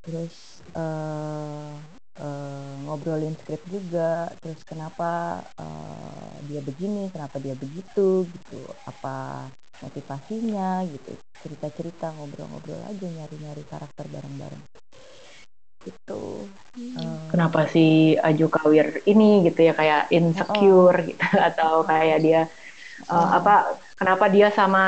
[0.03, 0.35] terus
[0.75, 1.71] eh,
[2.19, 8.61] eh, ngobrolin skrip juga terus kenapa eh, dia begini kenapa dia begitu gitu.
[8.89, 9.47] Apa
[9.81, 11.17] motivasinya gitu.
[11.41, 14.63] Cerita-cerita ngobrol-ngobrol aja nyari-nyari karakter bareng-bareng.
[15.81, 16.45] Gitu.
[16.77, 22.41] Eh, Kenapa si Aju Kawir ini gitu ya kayak insecure gitu atau kayak dia
[23.09, 24.83] uh, apa kenapa dia sama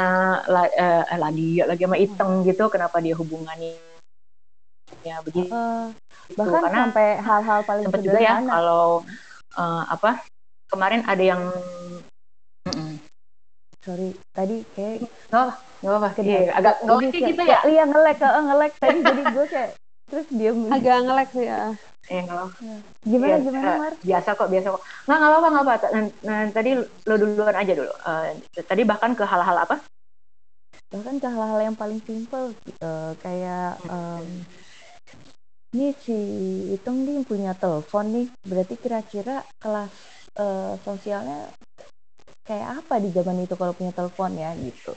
[0.45, 2.69] La, eh, Ladia lagi sama Iteng gitu.
[2.69, 3.92] Kenapa dia hubungannya
[5.01, 5.49] ya begitu.
[5.49, 5.85] Eh,
[6.37, 8.51] bahkan karena sampai hal-hal paling sempat juga ya sederhana.
[8.53, 8.85] kalau
[9.57, 10.11] uh, apa
[10.69, 11.41] kemarin ada yang
[12.69, 12.95] Mm-mm.
[13.83, 15.47] sorry tadi kayak nggak
[15.83, 16.09] apa-apa.
[16.15, 17.59] Kedap- iya, agak nggak kayak gitu ya?
[17.67, 18.71] Iya ngelek, eh, ngelek.
[18.79, 19.71] Tadi jadi gue kayak
[20.07, 20.57] terus diam.
[20.71, 21.61] Agak ngelek sih ya.
[22.11, 22.47] eh, nggak apa
[23.03, 23.93] Gimana Iya, gimana eh, Mar?
[23.99, 24.81] biasa kok biasa kok.
[25.07, 27.91] Nggak nggak apa-apa nggak apa nah, nah, tadi lo duluan aja dulu.
[27.91, 28.29] Eh,
[28.63, 29.75] tadi bahkan ke hal-hal apa?
[30.93, 34.25] Bahkan ke hal-hal yang paling simpel eh, kayak em,
[35.73, 36.17] ini si
[36.71, 39.89] Itung nih punya telepon nih, berarti kira-kira kelas
[40.37, 41.49] eh, sosialnya
[42.45, 44.93] kayak apa di zaman itu kalau punya telepon ya gitu.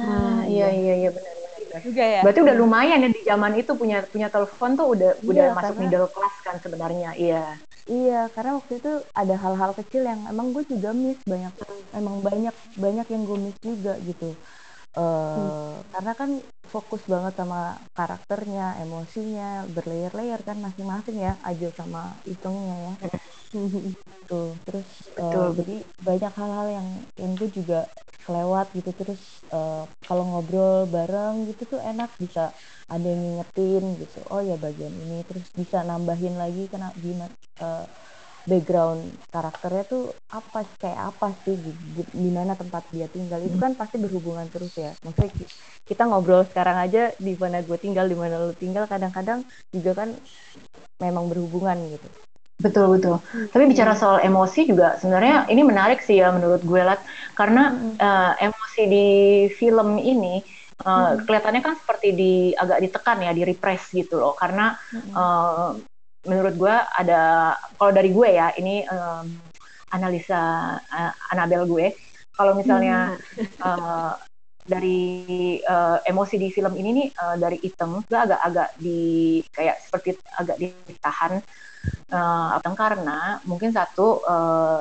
[0.00, 1.80] Ah, iya iya iya benar benar.
[1.84, 2.20] Juga ya.
[2.24, 5.74] Berarti udah lumayan ya di zaman itu punya punya telepon tuh udah udah Iya, masuk
[5.76, 7.10] karena- middle class kan sebenarnya.
[7.14, 7.44] Iya.
[7.90, 11.50] Iya, karena waktu itu ada hal-hal kecil yang emang gue juga miss banyak,
[11.90, 14.30] emang banyak banyak yang gue miss juga gitu.
[14.96, 16.30] Uh, karena kan
[16.70, 23.10] fokus banget sama karakternya emosinya berlayer-layer kan masing-masing ya Ajo sama Itungnya ya.
[24.30, 24.86] Tuh terus
[25.18, 27.90] uh, jadi banyak hal-hal yang yang gue juga
[28.22, 28.94] kelewat gitu.
[28.94, 32.54] Terus uh, kalau ngobrol bareng gitu tuh enak bisa
[32.86, 34.22] ada yang ngingetin gitu.
[34.30, 35.26] Oh ya bagian ini.
[35.26, 37.26] Terus bisa nambahin lagi kena gimana
[37.58, 37.82] uh,
[38.46, 41.56] background karakternya tuh apa kayak apa sih?
[41.56, 43.40] Di, mana tempat dia tinggal?
[43.44, 44.92] Itu kan pasti berhubungan terus ya.
[45.04, 45.32] Maksudnya
[45.84, 49.42] kita ngobrol sekarang aja di mana gue tinggal di mana lu tinggal kadang-kadang
[49.74, 50.14] juga kan
[51.00, 52.08] memang berhubungan gitu.
[52.60, 53.16] Betul betul.
[53.50, 57.00] Tapi bicara soal emosi juga sebenarnya ini menarik sih ya menurut gue lah
[57.32, 59.08] karena uh, emosi di
[59.56, 60.44] film ini
[60.84, 61.24] uh, hmm.
[61.24, 64.36] kelihatannya kan seperti di agak ditekan ya di repress gitu loh.
[64.36, 65.12] Karena hmm.
[65.16, 65.72] uh,
[66.28, 69.26] menurut gue ada kalau dari gue ya ini um,
[69.92, 71.96] analisa uh, Anabel gue
[72.36, 73.60] kalau misalnya hmm.
[73.64, 74.12] uh,
[74.70, 80.14] dari uh, emosi di film ini nih uh, dari item gue agak-agak di kayak seperti
[80.38, 81.42] agak ditahan
[82.12, 84.78] uh, karena mungkin satu uh,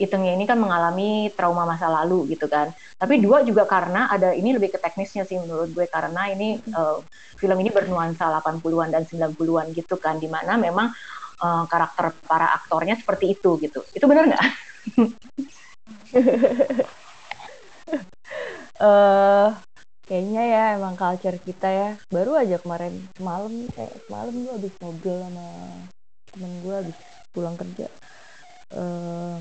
[0.00, 2.72] Itengnya ini kan mengalami trauma masa lalu gitu kan.
[2.96, 6.98] Tapi dua juga karena ada ini lebih ke teknisnya sih menurut gue karena ini uh,
[7.36, 10.88] film ini bernuansa 80-an dan 90-an gitu kan di mana memang
[11.42, 13.82] uh, karakter para aktornya seperti itu gitu.
[13.92, 14.44] Itu benar nggak?
[18.80, 19.48] uh,
[20.08, 21.90] kayaknya ya emang culture kita ya.
[22.08, 25.46] Baru aja kemarin semalam kayak semalam gue habis ngobrol sama
[26.32, 26.96] temen gue habis
[27.34, 27.86] pulang kerja.
[28.72, 29.36] Uh,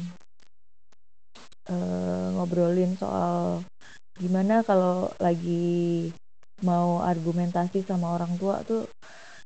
[1.69, 3.61] uh, ngobrolin soal
[4.17, 6.09] gimana kalau lagi
[6.61, 8.85] mau argumentasi sama orang tua tuh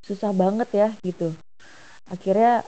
[0.03, 1.31] susah banget ya gitu
[2.11, 2.61] akhirnya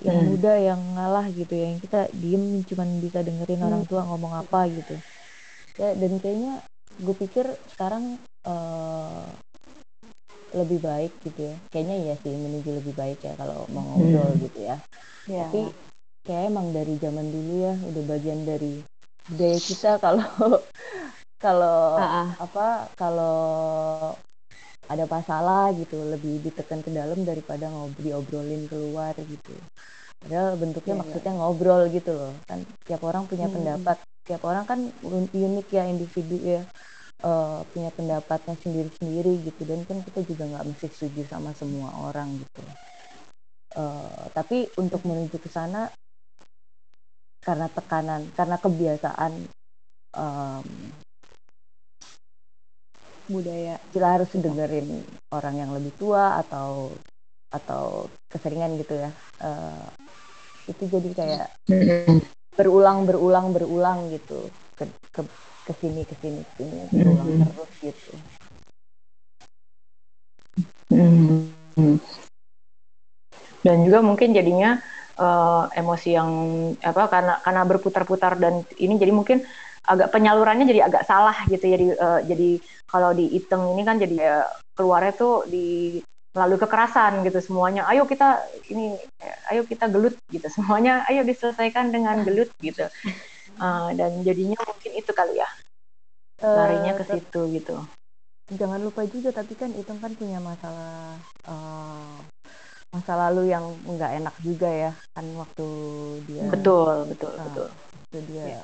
[0.00, 0.28] yang hmm.
[0.32, 3.68] muda yang ngalah gitu ya yang kita diem cuman bisa dengerin hmm.
[3.68, 4.96] orang tua ngomong apa gitu
[5.76, 6.54] ya dan kayaknya
[7.00, 9.24] gue pikir sekarang uh,
[10.52, 14.40] lebih baik gitu ya kayaknya iya sih menuju lebih baik ya kalau mau ngobrol hmm.
[14.44, 14.76] gitu ya
[15.28, 15.48] yeah.
[15.48, 15.72] tapi
[16.24, 18.84] kayak emang dari zaman dulu ya udah bagian dari
[19.28, 20.60] budaya kita kalau
[21.40, 22.28] kalau uh-uh.
[22.36, 22.66] apa
[22.98, 23.38] kalau
[24.90, 29.54] ada masalah gitu lebih ditekan ke dalam daripada ngobrol diobrolin keluar gitu
[30.20, 31.40] padahal bentuknya yeah, maksudnya yeah.
[31.40, 33.54] ngobrol gitu loh kan tiap orang punya hmm.
[33.56, 33.96] pendapat
[34.28, 36.60] tiap orang kan unik ya individu ya
[37.24, 42.36] uh, punya pendapatnya sendiri-sendiri gitu dan kan kita juga nggak mesti setuju sama semua orang
[42.36, 42.62] gitu
[43.80, 45.88] uh, tapi untuk menuju ke sana
[47.40, 49.32] karena tekanan karena kebiasaan
[50.16, 50.68] um,
[53.26, 53.80] budaya.
[53.90, 56.92] Kita harus dengerin orang yang lebih tua atau
[57.50, 59.10] atau keseringan gitu ya.
[59.40, 59.88] Uh,
[60.68, 61.48] itu jadi kayak
[62.54, 64.46] berulang berulang berulang gitu.
[64.76, 65.24] Ke ke
[65.66, 68.12] ke sini ke sini ke sini berulang terus gitu.
[73.60, 74.80] Dan juga mungkin jadinya
[75.20, 76.30] uh, emosi yang
[76.80, 79.44] apa karena karena berputar-putar dan ini jadi mungkin
[79.84, 84.16] agak penyalurannya jadi agak salah gitu jadi uh, jadi kalau di iteng ini kan jadi
[84.40, 87.86] uh, keluarnya tuh di melalui kekerasan gitu semuanya.
[87.90, 88.38] Ayo kita
[88.70, 88.94] ini
[89.50, 90.46] ayo kita gelut gitu.
[90.54, 92.86] Semuanya ayo diselesaikan dengan gelut gitu.
[93.58, 95.48] Uh, dan jadinya mungkin itu kali ya.
[96.40, 97.76] Larinya ke situ gitu.
[98.50, 102.18] Jangan lupa juga tapi kan itu kan punya masalah uh,
[102.90, 105.68] masa lalu yang nggak enak juga ya kan waktu
[106.26, 107.68] dia betul betul nah, betul.
[108.26, 108.62] dia ya.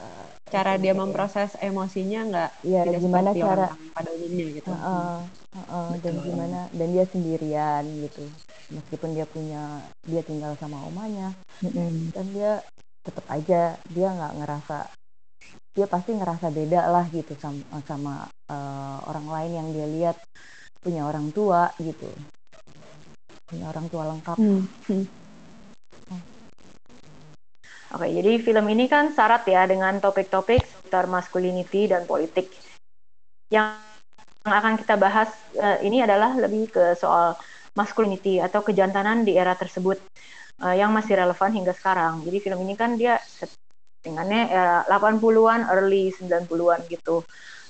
[0.51, 1.71] cara dia memproses ya.
[1.71, 4.67] emosinya nggak ya, gimana cara pada umumnya gitu.
[4.67, 5.17] Uh, uh,
[5.55, 8.27] uh, uh, dan gimana dan dia sendirian gitu.
[8.75, 11.31] Meskipun dia punya dia tinggal sama omanya
[11.63, 12.53] mm dan dia
[13.07, 14.91] tetap aja dia nggak ngerasa
[15.79, 18.15] dia pasti ngerasa beda lah gitu sama sama
[18.51, 20.17] uh, orang lain yang dia lihat
[20.83, 22.11] punya orang tua gitu
[23.47, 24.37] punya orang tua lengkap.
[24.37, 24.67] Hmm.
[24.91, 25.07] Hmm.
[27.95, 32.51] Oke, jadi film ini kan syarat ya dengan topik-topik seputar masculinity dan politik.
[33.49, 33.79] Yang
[34.43, 37.39] akan kita bahas uh, ini adalah lebih ke soal
[37.79, 40.03] masculinity atau kejantanan di era tersebut
[40.67, 42.27] uh, yang masih relevan hingga sekarang.
[42.27, 47.23] Jadi film ini kan dia settingannya era 80-an, early 90-an gitu.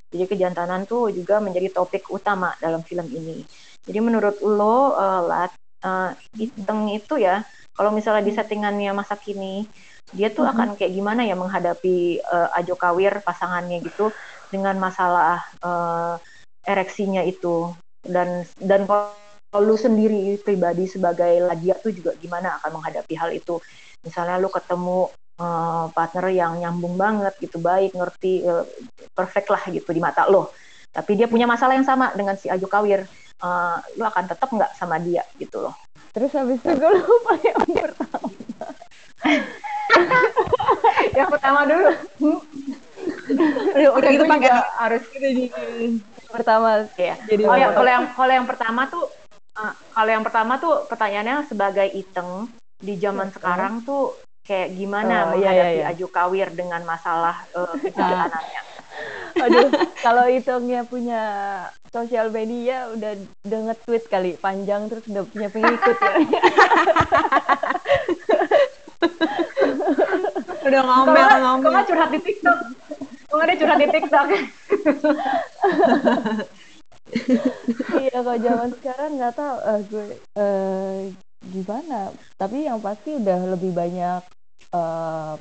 [0.09, 3.45] Jadi kejantanan tuh juga menjadi topik utama dalam film ini.
[3.85, 5.51] Jadi menurut lo, uh, Lat,
[5.87, 9.63] uh, itu ya kalau misalnya di settingannya masa kini
[10.15, 10.55] dia tuh mm -hmm.
[10.55, 14.11] akan kayak gimana ya menghadapi uh, Ajo Kawir pasangannya gitu
[14.47, 16.15] dengan masalah uh,
[16.63, 17.75] ereksinya itu.
[17.99, 19.11] Dan dan kalau
[19.59, 23.59] lu sendiri pribadi sebagai ladia tuh juga gimana akan menghadapi hal itu?
[24.03, 25.11] Misalnya lu ketemu
[25.43, 28.63] uh, partner yang nyambung banget gitu baik ngerti uh,
[29.11, 30.55] perfect lah gitu di mata lo.
[30.95, 33.03] Tapi dia punya masalah yang sama dengan si Ajo Kawir
[33.41, 35.75] uh, lu akan tetap nggak sama dia gitu loh.
[36.13, 38.29] Terus habis itu gue lupa yang pertama.
[41.13, 41.91] Yang pertama dulu.
[43.77, 44.51] Udah, udah gitu pakai
[44.83, 45.03] harus
[46.27, 46.69] pertama.
[46.97, 49.05] Ya jadi oh ya kalau yang kalau yang pertama tuh
[49.57, 54.13] uh, kalau yang pertama tuh pertanyaannya sebagai iteng di zaman sekarang tuh
[54.47, 55.91] kayak gimana oh, iya, menghadapi iya, iya.
[55.91, 58.61] Aju Kawir dengan masalah uh, kejantanannya.
[59.37, 59.69] Aduh,
[60.01, 61.21] kalau hitungnya punya
[61.93, 63.13] sosial media udah
[63.45, 66.13] udah nge-tweet kali panjang terus udah punya pengikut ya.
[70.67, 71.71] udah ngomel ngomel.
[71.71, 72.57] Kok curhat di TikTok?
[73.29, 74.27] Kok ada curhat di TikTok?
[78.03, 80.99] iya kalau zaman sekarang nggak tahu uh, gue uh,
[81.47, 84.21] gimana tapi yang pasti udah lebih banyak
[84.75, 85.39] um,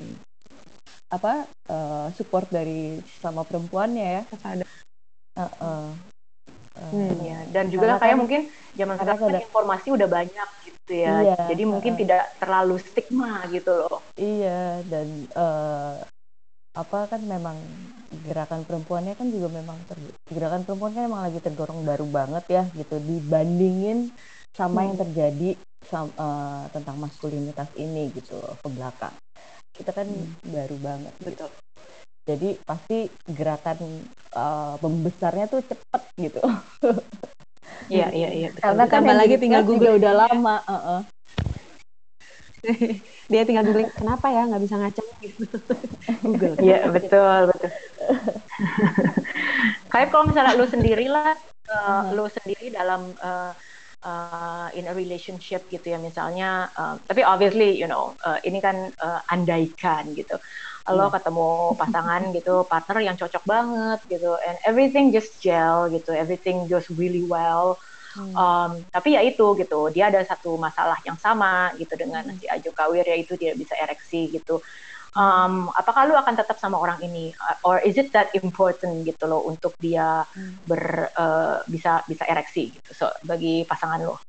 [1.11, 4.23] apa uh, support dari sama perempuannya ya.
[4.27, 4.64] Kepada
[5.37, 5.89] uh, uh,
[6.93, 7.39] hmm, ya.
[7.53, 8.41] dan juga kayak kan, mungkin
[8.77, 11.12] zaman sekarang kan informasi udah banyak gitu ya.
[11.23, 14.01] Iya, jadi mungkin uh, tidak terlalu stigma gitu loh.
[14.17, 15.07] Iya dan
[15.37, 15.95] uh,
[16.77, 17.57] apa kan memang
[18.29, 19.97] gerakan perempuannya kan juga memang ter,
[20.29, 22.97] gerakan perempuan kan memang lagi tergorong baru banget ya gitu.
[23.01, 24.12] Dibandingin
[24.57, 24.87] sama hmm.
[24.89, 25.51] yang terjadi
[25.87, 29.14] sama, uh, tentang maskulinitas ini gitu ke belakang
[29.77, 30.49] kita kan hmm.
[30.49, 31.27] baru banget gitu.
[31.29, 31.51] betul.
[32.27, 32.99] Jadi pasti
[33.31, 33.79] gerakan
[34.35, 36.43] uh, membesarnya tuh cepet gitu.
[37.87, 38.49] Iya iya iya.
[38.57, 40.01] Karena kan lagi tinggal Google.
[40.01, 41.01] udah lama uh -uh.
[43.31, 45.45] dia tinggal googling kenapa ya nggak bisa ngacak gitu.
[46.24, 46.55] Google.
[46.59, 47.70] Iya betul betul.
[49.93, 51.35] Kayak kalau misalnya lu sendiri lah
[51.70, 53.55] uh, lu sendiri dalam uh,
[54.07, 58.95] uh, in a relationship gitu ya misalnya uh, tapi obviously you know uh, ini kan
[59.03, 60.39] uh, andaikan gitu
[60.87, 61.19] lo yeah.
[61.19, 66.87] ketemu pasangan gitu partner yang cocok banget gitu and everything just gel gitu everything goes
[66.95, 67.75] really well
[68.17, 68.33] Hmm.
[68.33, 72.41] Um, tapi ya itu gitu, dia ada satu masalah yang sama gitu dengan hmm.
[72.41, 74.65] si Ajo Kawir yaitu dia bisa ereksi gitu.
[75.17, 79.25] Um, apakah lu akan tetap sama orang ini, uh, or is it that important gitu
[79.25, 80.69] loh untuk dia hmm.
[80.69, 84.21] ber uh, bisa bisa ereksi gitu, so bagi pasangan lo?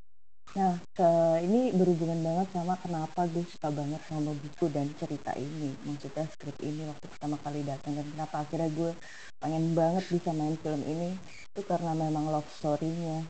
[0.56, 1.10] Nah, ke,
[1.44, 5.76] ini berhubungan banget sama kenapa gue suka banget sama buku dan cerita ini.
[5.86, 8.92] Maksudnya skrip ini waktu pertama kali datang dan kenapa akhirnya gue
[9.38, 11.14] pengen banget bisa main film ini
[11.54, 13.22] itu karena memang love story-nya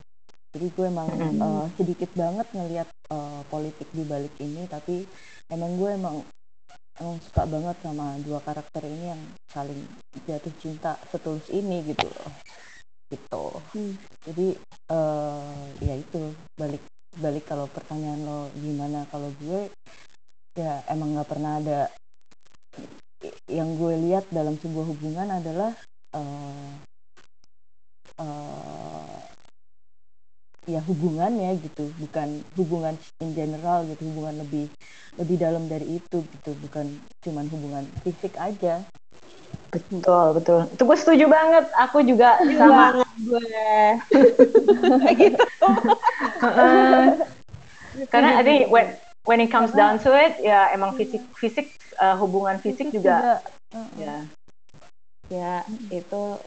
[0.56, 1.44] jadi gue emang mm-hmm.
[1.44, 5.06] uh, sedikit banget ngelihat uh, politik di balik ini tapi
[5.54, 6.16] emang gue emang
[6.98, 9.82] emang suka banget sama dua karakter ini yang saling
[10.26, 12.32] jatuh cinta setulus ini gitu loh.
[13.08, 13.46] Gitu.
[13.72, 13.96] Hmm.
[14.28, 14.48] jadi
[14.92, 16.84] uh, ya itu balik
[17.16, 19.72] balik kalau pertanyaan lo gimana kalau gue?
[20.60, 21.88] Ya emang nggak pernah ada
[23.48, 25.72] yang gue lihat dalam sebuah hubungan adalah
[26.14, 26.72] uh,
[28.20, 29.18] uh,
[30.68, 31.90] ya hubungannya gitu.
[31.98, 32.94] Bukan hubungan
[33.24, 34.68] in general gitu hubungan lebih
[35.18, 36.52] lebih dalam dari itu gitu.
[36.68, 38.84] Bukan cuman hubungan fisik aja.
[39.72, 40.60] Betul betul.
[40.72, 41.66] Itu gue setuju banget.
[41.88, 43.02] Aku juga sama.
[43.18, 43.48] gue.
[45.18, 45.42] Gitu.
[48.14, 48.94] Karena ada when
[49.26, 53.42] when it comes down to it ya emang fisik fisik uh, hubungan fisik juga,
[53.98, 54.22] ya.
[55.28, 56.38] Ya itu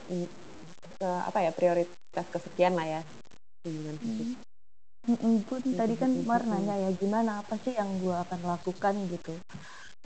[1.02, 3.00] uh, apa ya prioritas kesekian lah ya
[3.64, 4.28] hubungan fisik.
[5.08, 8.40] Mm -mm, pun ya, tadi kan Mar nanya ya gimana apa sih yang gue akan
[8.44, 9.34] lakukan gitu.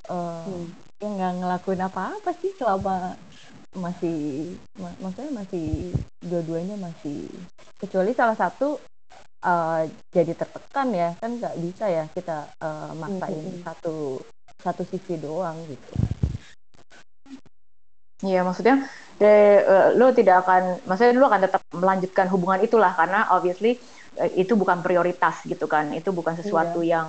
[0.05, 0.69] Uh, hmm.
[1.01, 3.17] ya nggak ngelakuin apa-apa sih selama
[3.73, 7.27] masih mak maksudnya masih dua-duanya masih
[7.81, 8.79] kecuali salah satu
[9.43, 9.83] uh,
[10.15, 13.65] jadi tertekan ya kan nggak bisa ya kita uh, maksain hmm.
[13.67, 14.23] satu
[14.63, 15.93] satu sisi doang gitu
[18.23, 18.87] Iya maksudnya
[19.19, 23.79] de, uh, lo tidak akan, maksudnya lo akan tetap melanjutkan hubungan itulah karena obviously
[24.23, 27.01] uh, itu bukan prioritas gitu kan, itu bukan sesuatu iya.
[27.03, 27.09] yang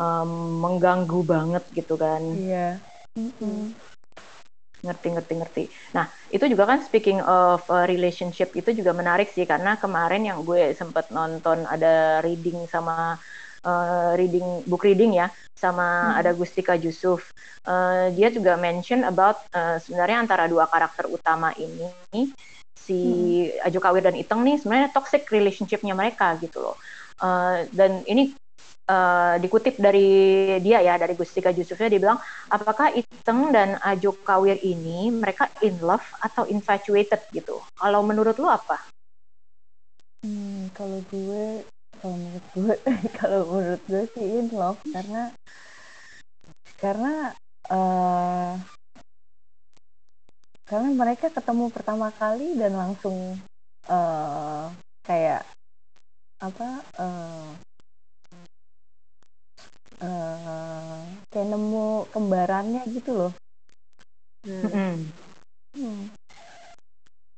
[0.00, 0.30] um,
[0.64, 2.20] mengganggu banget gitu kan.
[2.36, 2.80] Iya.
[3.18, 3.60] Mm-hmm.
[4.80, 5.62] Ngerti ngerti ngerti.
[5.92, 10.40] Nah itu juga kan speaking of uh, relationship itu juga menarik sih karena kemarin yang
[10.40, 13.20] gue sempat nonton ada reading sama
[13.64, 16.18] uh, reading book reading ya sama hmm.
[16.20, 17.32] ada Gustika Yusuf.
[17.64, 22.32] Uh, dia juga mention about uh, sebenarnya antara dua karakter utama ini
[22.72, 22.98] si
[23.46, 23.66] hmm.
[23.68, 26.76] Ajo Kawir dan Iteng nih sebenarnya toxic relationshipnya mereka gitu loh.
[27.20, 28.32] Uh, dan ini
[28.88, 30.08] uh, dikutip dari
[30.64, 35.76] dia ya dari Gustika Yusufnya dia bilang apakah Iteng dan Ajo Kawir ini mereka in
[35.84, 37.60] love atau infatuated gitu.
[37.76, 38.80] Kalau menurut lu apa?
[40.20, 41.64] Hmm, kalau gue
[42.00, 42.74] kalau menurut gue
[43.20, 45.22] kalau menurut gue sih in love karena
[46.80, 47.14] karena
[47.68, 48.56] uh,
[50.64, 53.36] karena mereka ketemu pertama kali dan langsung
[53.90, 54.72] uh,
[55.04, 55.44] kayak
[56.40, 57.48] apa uh,
[60.00, 63.32] uh, kayak nemu kembarannya gitu loh
[64.40, 65.04] Hmm.
[65.76, 66.08] Hmm.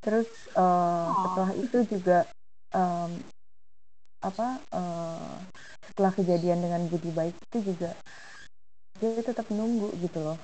[0.06, 1.18] Terus uh, Oh.
[1.26, 2.18] setelah itu juga
[2.70, 3.10] um,
[4.22, 5.34] apa uh,
[5.90, 7.90] setelah kejadian dengan Budi Baik itu juga
[9.02, 10.38] dia tetap nunggu gitu loh.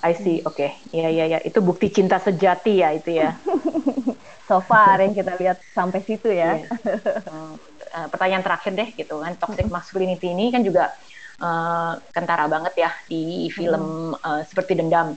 [0.00, 0.66] I see, oke.
[0.90, 1.38] Iya, iya, iya.
[1.44, 3.36] Itu bukti cinta sejati ya itu ya.
[4.50, 6.58] So far yang kita lihat sampai situ ya.
[6.58, 6.66] Iya.
[7.22, 7.54] Hmm,
[7.94, 9.38] eh, pertanyaan terakhir deh gitu kan.
[9.38, 10.90] Toxic masculinity ini kan juga
[11.38, 15.14] eh, kentara banget ya di film eh, seperti dendam.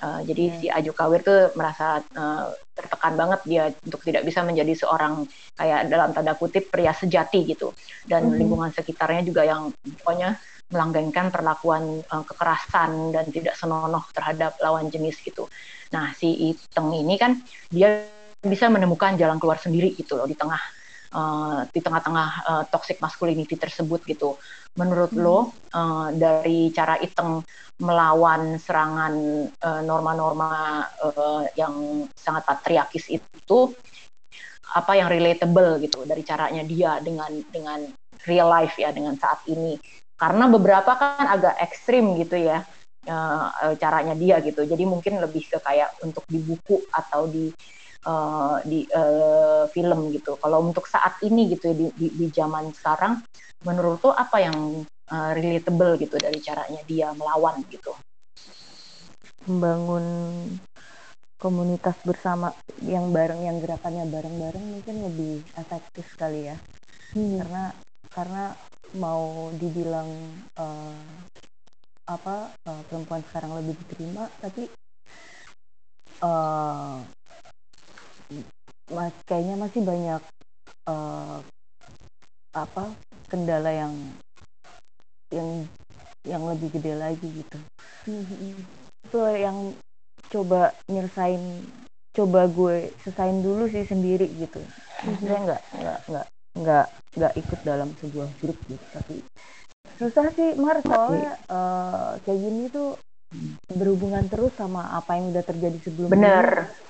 [0.00, 2.46] Eh, jadi si Aju Kawir tuh merasa eh,
[2.80, 7.76] tertekan banget dia untuk tidak bisa menjadi seorang kayak dalam tanda kutip pria sejati gitu.
[8.08, 8.40] Dan Mhm.
[8.40, 9.70] lingkungan sekitarnya juga yang
[10.00, 15.50] pokoknya melanggengkan perlakuan eh, kekerasan dan tidak senonoh terhadap lawan jenis gitu.
[15.92, 17.36] Nah, si Iteng ini kan
[17.68, 18.06] dia
[18.40, 20.58] bisa menemukan jalan keluar sendiri gitu loh di tengah
[21.10, 24.38] eh, di tengah-tengah eh, toxic masculinity tersebut gitu.
[24.78, 25.38] Menurut lo
[25.74, 27.42] eh, dari cara Iteng
[27.80, 29.14] melawan serangan
[29.82, 33.58] norma-norma eh, yang sangat patriarkis itu
[34.70, 37.82] apa yang relatable gitu dari caranya dia dengan dengan
[38.28, 39.74] real life ya dengan saat ini.
[40.14, 42.62] Karena beberapa kan agak ekstrim gitu ya
[43.08, 44.62] eh, caranya dia gitu.
[44.62, 47.50] Jadi mungkin lebih ke kayak untuk di buku atau di
[48.04, 50.36] eh, di eh, film gitu.
[50.40, 53.20] Kalau untuk saat ini gitu ya, di, di, di zaman sekarang
[53.64, 57.92] menurut lo apa yang eh, relatable gitu dari caranya dia melawan gitu?
[59.48, 60.04] Membangun
[61.40, 62.52] komunitas bersama
[62.84, 66.56] yang bareng yang gerakannya bareng-bareng mungkin lebih efektif sekali ya.
[67.16, 67.72] Karena
[68.12, 68.52] karena
[68.98, 70.08] mau dibilang
[70.58, 71.00] eh,
[72.10, 74.66] apa eh, perempuan sekarang lebih diterima tapi
[76.20, 77.19] eh
[78.90, 80.22] mas kayaknya masih banyak
[80.90, 81.38] eh,
[82.50, 82.84] apa
[83.30, 83.94] kendala yang
[85.30, 85.48] yang
[86.26, 87.58] yang lebih gede lagi gitu.
[89.06, 89.74] Itu yang
[90.30, 91.62] coba nyelesain
[92.10, 94.58] coba gue selesain dulu sih sendiri gitu.
[95.06, 96.26] Maksudnya nggak nggak nggak
[96.60, 99.22] nggak nggak ikut dalam sebuah grup gitu tapi
[99.98, 102.98] susah sih Mar soalnya eh, kayak gini tuh
[103.70, 106.18] berhubungan terus sama apa yang udah terjadi sebelumnya.
[106.18, 106.46] Bener.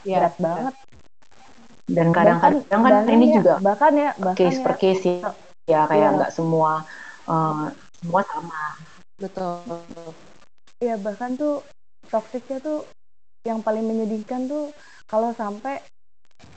[0.09, 0.75] Ya, berat banget
[1.91, 5.31] dan kadang-kadang kan bahkan ini ya, juga bahkan ya bahkan case ya, per case ya,
[5.67, 6.17] ya kayak Iya.
[6.17, 6.73] nggak semua
[7.29, 7.67] eh,
[8.01, 8.61] semua sama
[9.21, 9.59] betul.
[10.81, 11.61] ya bahkan tuh
[12.09, 12.79] toksiknya tuh
[13.45, 14.73] yang paling menyedihkan tuh
[15.09, 15.81] kalau sampai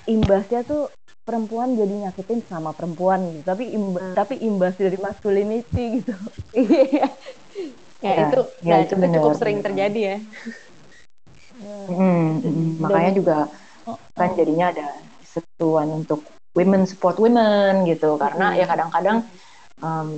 [0.07, 0.91] imbasnya tuh
[1.23, 4.15] perempuan jadi nyakitin sama perempuan gitu tapi imba- Hmm.
[4.15, 6.13] tapi imbas dari masculinity gitu
[6.53, 7.07] Iya.
[8.03, 10.17] ya, Ya, itu, ya, nah, itu itu, cukup sering terjadi ya.
[11.87, 13.37] Mm, mm, makanya juga
[13.87, 14.87] Oh, kan jadinya ada
[15.33, 16.21] seruan untuk
[16.53, 18.15] women support women gitu.
[18.21, 18.57] Karena Mm.
[18.61, 19.17] ya kadang-kadang
[19.81, 20.09] em,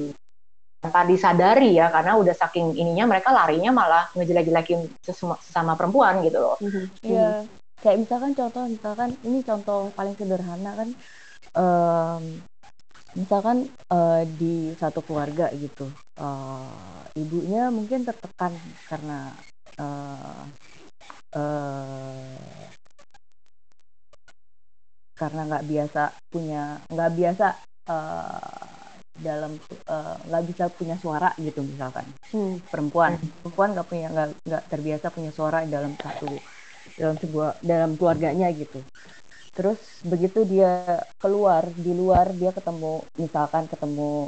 [0.84, 6.38] tanpa disadari ya karena udah saking ininya mereka larinya malah ngejelek-jelekin sesama, sesama perempuan gitu
[6.38, 6.57] loh.
[7.01, 7.41] Iya,
[7.82, 10.89] kayak misalkan contoh, misalkan ini contoh paling sederhana kan,
[11.57, 12.24] em,
[13.18, 15.89] misalkan eh, di satu keluarga gitu,
[16.22, 18.53] eh, ibunya mungkin tertekan
[18.86, 19.34] karena
[19.82, 20.43] eh,
[21.34, 22.70] eh,
[25.16, 27.47] karena nggak biasa punya, nggak biasa
[27.89, 28.76] eh,
[29.16, 29.55] dalam
[29.88, 32.05] eh, nggak bisa punya suara gitu misalkan.
[32.36, 32.59] Hmm.
[32.68, 33.16] perempuan.
[33.41, 36.30] Perempuan nggak punya nggak nggak terbiasa punya suara dalam satu
[36.99, 38.80] dalam sebuah dalam keluarganya gitu.
[39.55, 44.28] Terus begitu dia keluar di luar dia ketemu misalkan ketemu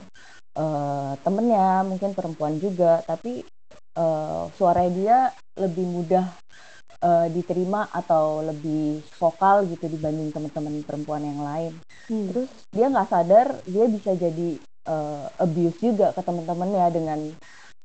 [0.56, 3.44] eh, temennya mungkin perempuan juga tapi
[3.98, 6.26] eh, suara dia lebih mudah
[6.98, 11.74] eh, diterima atau lebih vokal gitu dibanding teman-teman perempuan yang lain
[12.08, 12.32] Hmm.
[12.32, 14.56] terus dia nggak sadar dia bisa jadi
[14.88, 17.20] eh, abuse juga ke teman-temannya dengan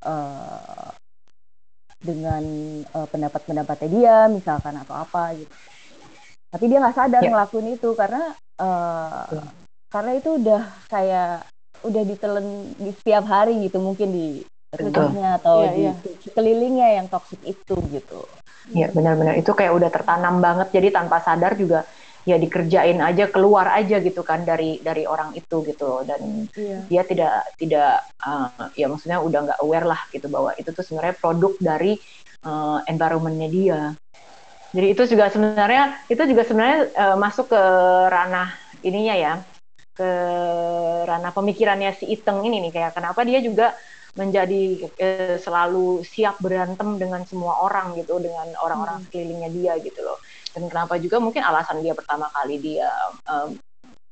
[0.07, 0.89] eh,
[2.03, 2.43] dengan
[2.83, 5.51] eh, pendapat-pendapatnya dia misalkan atau apa gitu
[6.53, 7.31] tapi dia nggak sadar Ya.
[7.31, 8.31] ngelakuin itu karena
[8.63, 9.43] eh, Ya.
[9.91, 11.33] karena itu udah kayak
[11.83, 12.47] udah ditelen
[12.79, 14.27] di setiap hari gitu mungkin di
[14.73, 15.93] rumahnya atau Iya, di iya.
[16.23, 18.23] sekelilingnya yang toksik itu gitu
[18.71, 19.35] ya benar-benar.
[19.35, 20.71] Itu kayak udah tertanam banget.
[20.71, 21.83] Jadi tanpa sadar juga
[22.23, 26.03] ya dikerjain aja keluar aja gitu kan dari dari orang itu gitu loh.
[26.07, 26.79] Dan iya.
[26.87, 31.19] dia tidak tidak uh, ya maksudnya udah nggak aware lah gitu bahwa itu tuh sebenarnya
[31.19, 31.99] produk dari
[32.47, 33.81] uh, environmentnya dia.
[34.73, 37.63] Jadi itu juga sebenarnya itu juga sebenarnya uh, masuk ke
[38.09, 38.55] ranah
[38.87, 39.35] ininya ya
[39.93, 40.11] ke
[41.05, 42.73] ranah pemikirannya si Iteng ini nih.
[42.73, 43.77] Kayak kenapa dia juga
[44.13, 50.21] menjadi eh, selalu siap berantem dengan semua orang gitu dengan orang-orang sekelilingnya dia gitu loh
[50.53, 52.93] dan kenapa juga mungkin alasan dia pertama kali dia
[53.25, 53.57] um,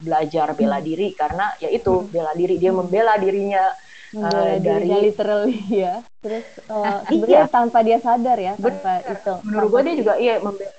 [0.01, 0.88] belajar bela Hmm.
[0.88, 2.09] diri karena ya itu Hmm.
[2.09, 3.64] bela diri dia membela dirinya
[4.11, 5.94] Membela dirinya dari- literally ya
[6.24, 7.44] terus uh, Iya.
[7.46, 9.14] tanpa dia sadar ya tanpa Bener.
[9.20, 10.72] itu menurut gue dia juga iya membela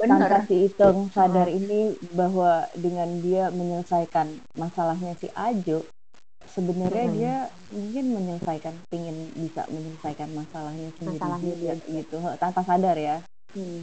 [0.00, 5.84] tanpa si Iteng sadar ini bahwa dengan dia menyelesaikan masalahnya si Ajo
[6.54, 7.14] sebenarnya Hmm.
[7.16, 7.34] dia
[7.70, 11.74] mungkin menyelesaikan ingin bisa menyelesaikan masalahnya sendiri Masalahnya dia.
[11.88, 13.16] gitu tanpa sadar ya
[13.50, 13.82] Hmm.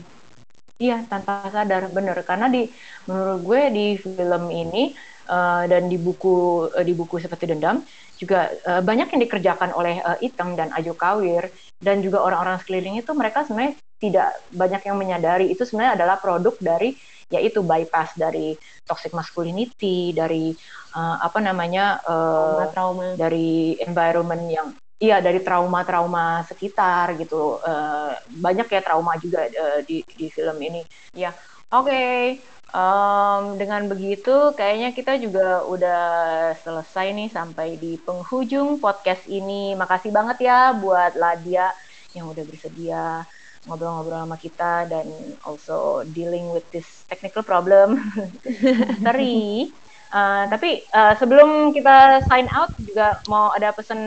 [0.78, 2.70] Iya tanpa sadar bener karena di
[3.10, 4.94] menurut gue di film ini
[5.28, 7.82] eh, dan di buku eh, di buku seperti dendam
[8.16, 11.50] juga eh, banyak yang dikerjakan oleh eh, Iteng dan Ajo Kawir
[11.82, 16.54] dan juga orang-orang sekeliling itu mereka sebenarnya tidak banyak yang menyadari itu sebenarnya adalah produk
[16.62, 16.94] dari
[17.28, 18.56] yaitu bypass dari
[18.88, 20.56] toxic masculinity dari
[20.96, 23.16] eh, apa namanya eh, trauma.
[23.20, 24.68] dari environment yang
[24.98, 27.62] iya dari trauma-trauma sekitar gitu.
[27.62, 30.82] Eh, banyak ya trauma juga eh, di di film ini.
[31.14, 31.34] Ya
[31.72, 32.38] oke.
[32.68, 36.04] Em, dengan begitu kayaknya kita juga udah
[36.60, 39.72] selesai nih sampai di penghujung podcast ini.
[39.80, 41.72] Makasih banget ya buat Ladia
[42.12, 43.24] yang udah bersedia
[43.68, 45.06] ngobrol-ngobrol sama kita dan
[45.44, 48.00] also dealing with this technical problem
[49.06, 49.70] Teri
[50.08, 54.00] Uh, tapi uh, sebelum kita sign out juga mau ada pesan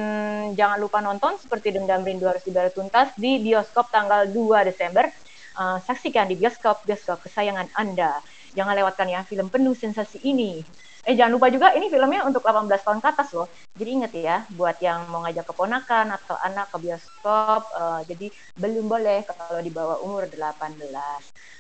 [0.57, 5.13] jangan lupa nonton seperti Dendam Rindu harus dibayar tuntas di bioskop tanggal 2 Desember.
[5.61, 8.17] Uh, saksikan di bioskop bioskop kesayangan Anda.
[8.57, 10.65] Jangan lewatkan ya film penuh sensasi ini.
[11.09, 13.49] Eh jangan lupa juga ini filmnya untuk 18 tahun ke atas loh.
[13.73, 18.29] Jadi inget ya buat yang mau ngajak keponakan atau anak ke bioskop uh, jadi
[18.61, 20.77] belum boleh kalau di bawah umur 18.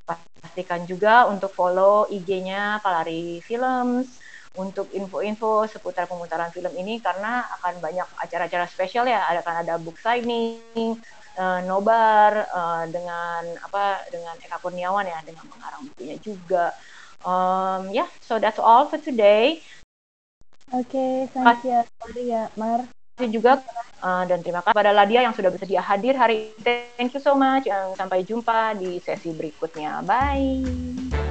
[0.04, 4.20] Pastikan juga untuk follow IG-nya Palari Films
[4.58, 9.74] untuk info-info seputar pemutaran film ini karena akan banyak acara-acara spesial ya ada akan ada
[9.78, 10.98] book signing
[11.38, 16.74] eh, nobar eh, dengan apa dengan Eka Kurniawan ya dengan mengarang bukunya juga
[17.24, 19.60] um, ya yeah, so that's all for today
[20.72, 21.04] oke
[21.34, 22.86] thank you Maria Mar
[23.20, 23.60] kasih juga
[24.00, 26.88] eh, dan terima kasih pada Ladia yang sudah bersedia hadir hari ini.
[26.96, 27.68] Thank you so much.
[28.00, 30.00] Sampai jumpa di sesi berikutnya.
[30.00, 31.28] Bye.